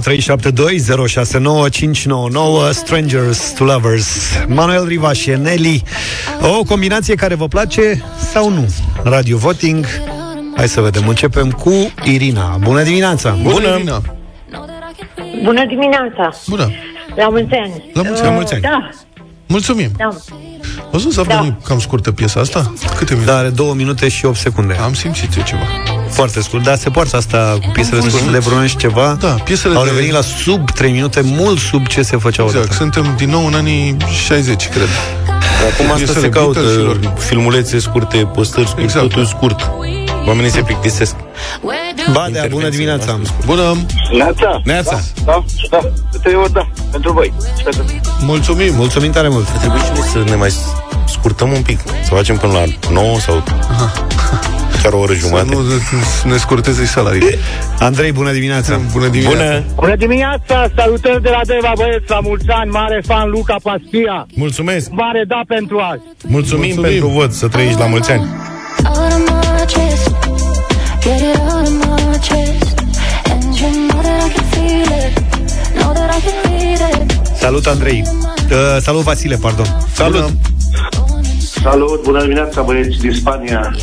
[0.00, 0.04] 0372069599
[2.70, 5.82] Strangers to Lovers Manuel Riva și Eneli
[6.40, 8.02] O combinație care vă place
[8.32, 9.86] sau nu Radio Voting
[10.56, 13.30] Hai să vedem, începem cu Irina Bună dimineața!
[13.42, 13.52] Bună!
[13.52, 14.02] Bună, Irina.
[15.42, 16.30] Bună dimineața!
[16.48, 16.70] Bună!
[17.16, 17.90] La mulți ani!
[17.92, 18.28] La mulți, ani.
[18.28, 18.62] Uh, la mulți ani!
[18.62, 18.90] Da!
[19.46, 19.90] Mulțumim!
[19.96, 20.08] Da!
[20.90, 21.56] Văzut să da.
[21.64, 22.72] cam scurtă piesa asta?
[22.96, 23.30] Câte minute?
[23.30, 24.74] Dar are 2 minute și 8 secunde.
[24.74, 25.97] Am simțit eu ceva.
[26.10, 28.16] Foarte scurt, dar se poartă asta cu piesele Mulțumesc.
[28.16, 31.20] scurte de vreun an și ceva Da, piesele Au de- revenit la sub 3 minute,
[31.24, 34.88] mult sub ce se făcea Exact, odată suntem din nou în anii 60, cred.
[35.72, 37.12] Acum asta Piesele se caută Beatles-ilor.
[37.18, 39.08] filmulețe scurte, postări scurte, Exact.
[39.08, 39.70] totul scurt.
[40.26, 41.14] Oamenii se plictisesc.
[42.12, 43.18] Badea, bună dimineața!
[43.46, 43.76] Bună!
[44.16, 44.60] Neața.
[44.64, 45.00] Neața.
[45.24, 45.78] Da, da,
[46.12, 47.32] de trei ori da, pentru voi.
[47.58, 47.82] Sper că-
[48.20, 48.74] Mulțumim!
[48.74, 49.48] Mulțumim tare mult!
[49.48, 50.52] Trebuie și noi să ne mai
[51.08, 51.80] scurtăm un pic.
[52.04, 53.42] Să facem până la 9 sau
[54.82, 55.54] chiar o oră Să jumătate.
[55.54, 55.60] nu
[56.30, 57.38] ne scurteze și salariile.
[57.88, 58.80] Andrei, bună dimineața!
[58.92, 59.36] Bună dimineața!
[59.36, 59.62] Bună!
[59.74, 64.26] Bună dimineața, salutări de la Deva, băieți, la mulți ani, mare fan Luca Pastia.
[64.34, 64.90] Mulțumesc!
[64.90, 66.02] Mare da pentru azi.
[66.26, 66.82] Mulțumim, Mulțumim.
[66.90, 68.26] pentru vot, să trăiești la mulți ani.
[68.86, 70.10] Out of my chest,
[71.02, 72.74] get it out of my chest,
[73.30, 75.12] and you know that I can feel it,
[75.78, 77.36] know that I can read it.
[77.36, 78.02] Salut, Andrei!
[78.50, 79.66] Uh, salut, Vasile, pardon!
[79.94, 80.30] Salut!
[81.62, 83.74] Salut, bună dimineața băieți din Spania.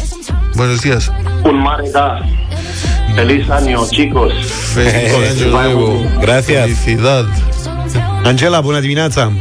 [0.56, 1.12] Buenos días!
[1.44, 2.20] Un mare da.
[3.16, 4.32] Feliz año, chicos.
[6.20, 6.70] Gracias!
[6.84, 7.26] Felicidad!
[8.24, 9.32] Angela, bună dimineața!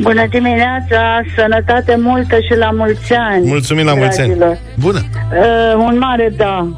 [0.00, 3.46] Bună dimineața, sănătate multă și la mulți ani.
[3.46, 4.34] Mulțumim la mulți ani.
[4.34, 4.58] dragilor.
[4.74, 4.98] Bună!
[4.98, 6.68] Uh, un mare da.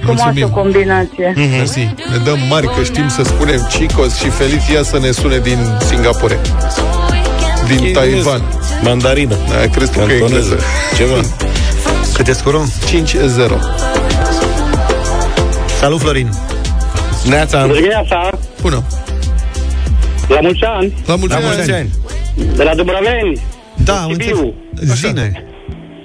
[0.00, 0.48] Frumoasă Mulțumim.
[0.48, 1.32] combinație.
[1.32, 1.56] Mm-hmm.
[1.56, 1.94] Mersi.
[2.10, 6.38] Ne dăm mari că știm să spunem Chicos și Felicia să ne sune din Singapore.
[7.66, 8.42] Din Taiwan.
[8.82, 9.36] Mandarină.
[9.48, 10.36] Da, crezi tu că e Cantoneză.
[10.50, 10.62] engleză?
[10.96, 11.20] Ceva.
[12.14, 12.64] Cât e scorul?
[12.86, 13.58] 5-0.
[15.78, 16.30] Salut, Florin!
[17.28, 17.60] Neața!
[17.60, 18.30] Bună dimineața,
[18.60, 18.82] Bună!
[20.28, 21.90] la mulți ani, La mulți, La mulți ani!
[22.56, 23.40] de la Dubroveni.
[23.84, 24.54] Da, am Sibiu.
[24.74, 24.98] înțeles.
[24.98, 25.44] Zine!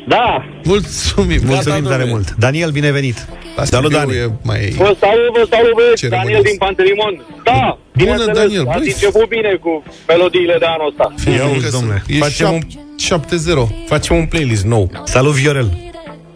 [0.07, 1.39] Da, Mulțumim!
[1.45, 1.95] Mulțumim domnule.
[1.95, 2.35] tare mult!
[2.37, 3.25] Daniel, binevenit!
[3.63, 4.15] Salut, Dani.
[4.15, 4.59] E mai...
[4.77, 6.23] Vă salut, vă salut, băieți, Ceremonios.
[6.25, 7.13] Daniel din Pantelimon.
[7.43, 8.87] Da, bineînțeles, Daniel, ați băi.
[8.87, 11.05] început bine cu melodiile de anul ăsta.
[11.37, 12.61] Ia auzi, uzi, domnule, E facem un-
[12.97, 13.67] 7-0.
[13.87, 14.89] Facem un playlist nou.
[15.03, 15.69] Salut, Viorel!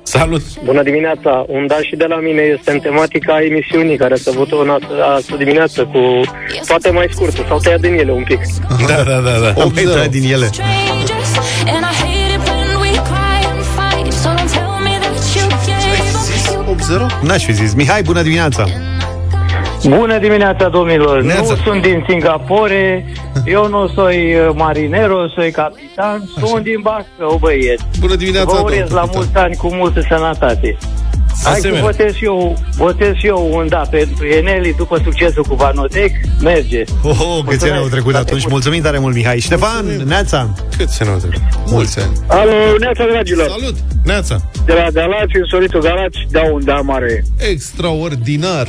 [0.04, 0.42] Salut!
[0.64, 1.46] Bună dimineața!
[1.48, 4.58] Un da și de la mine este în tematica emisiunii care s-a avut o
[5.16, 6.02] astă dimineață cu
[6.68, 7.44] toate mai scurte.
[7.48, 8.40] S-au tăiat din ele un pic.
[8.88, 9.62] Da, da, da, da.
[9.62, 10.50] Am mai tăiat din ele.
[16.90, 17.06] 0?
[17.22, 17.74] N-aș fi zis.
[17.74, 18.64] Mihai, bună dimineața!
[19.88, 21.22] Bună dimineața, domnilor!
[21.22, 21.42] Neața.
[21.42, 23.06] Nu sunt din Singapore,
[23.46, 26.46] eu nu soi uh, marinero, soi capitan, Așa.
[26.48, 27.84] sunt din Bacău, băieți.
[28.00, 30.78] Bună dimineața, Vă urez la mulți ani cu multă sănătate.
[31.44, 31.82] Hai să Asemenea.
[31.82, 36.12] votez și eu, votez și eu un da pentru Eneli după succesul cu Vanotec.
[36.42, 36.84] Merge.
[37.04, 38.48] Oh, oh câți ani au trecut atunci.
[38.48, 39.40] Mulțumim tare mult, Mihai.
[39.40, 40.50] Ștefan, Neața!
[40.78, 41.10] Cât se ne
[41.66, 42.12] Mulți ani.
[42.28, 43.48] Alo, neața, dragilor!
[43.48, 43.76] Salut!
[44.04, 44.42] Neața.
[44.66, 47.24] De la Galați, în Soritul Galați, dau un da mare.
[47.38, 48.68] Extraordinar!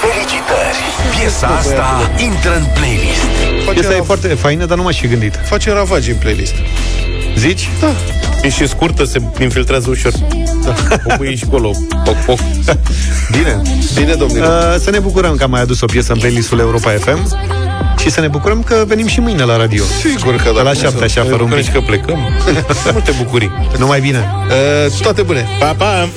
[0.00, 0.78] Felicitări!
[1.18, 3.26] Piesa asta intră în playlist.
[3.64, 5.34] Face, Piesa e rav- foarte faină, dar nu m-aș fi gândit.
[5.44, 6.54] face ravagi în playlist.
[7.36, 7.68] Zici?
[7.80, 7.86] Da.
[8.46, 10.12] E și scurtă, se infiltrează ușor.
[10.64, 10.74] Da.
[11.04, 11.70] O pui și acolo,
[12.04, 12.38] poc, poc.
[13.30, 13.62] Bine.
[13.94, 14.74] Bine, domnilor.
[14.74, 17.36] Uh, să ne bucurăm că am mai adus o piesă în playlistul Europa FM
[17.98, 19.84] și să ne bucurăm că venim și mâine la radio.
[20.00, 20.62] Sigur că Pe da.
[20.62, 21.72] la șapte, așa, fără un pic.
[21.72, 22.18] că plecăm.
[22.92, 23.50] Multe bucurii.
[23.78, 24.30] Numai bine.
[24.86, 25.46] Uh, toate bune.
[25.58, 26.08] Pa, pa!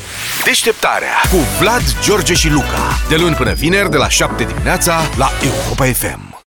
[0.46, 3.00] Deșteptarea cu Vlad, George și Luca.
[3.10, 6.29] De luni până vineri, de la 7 dimineața, la Europa FM.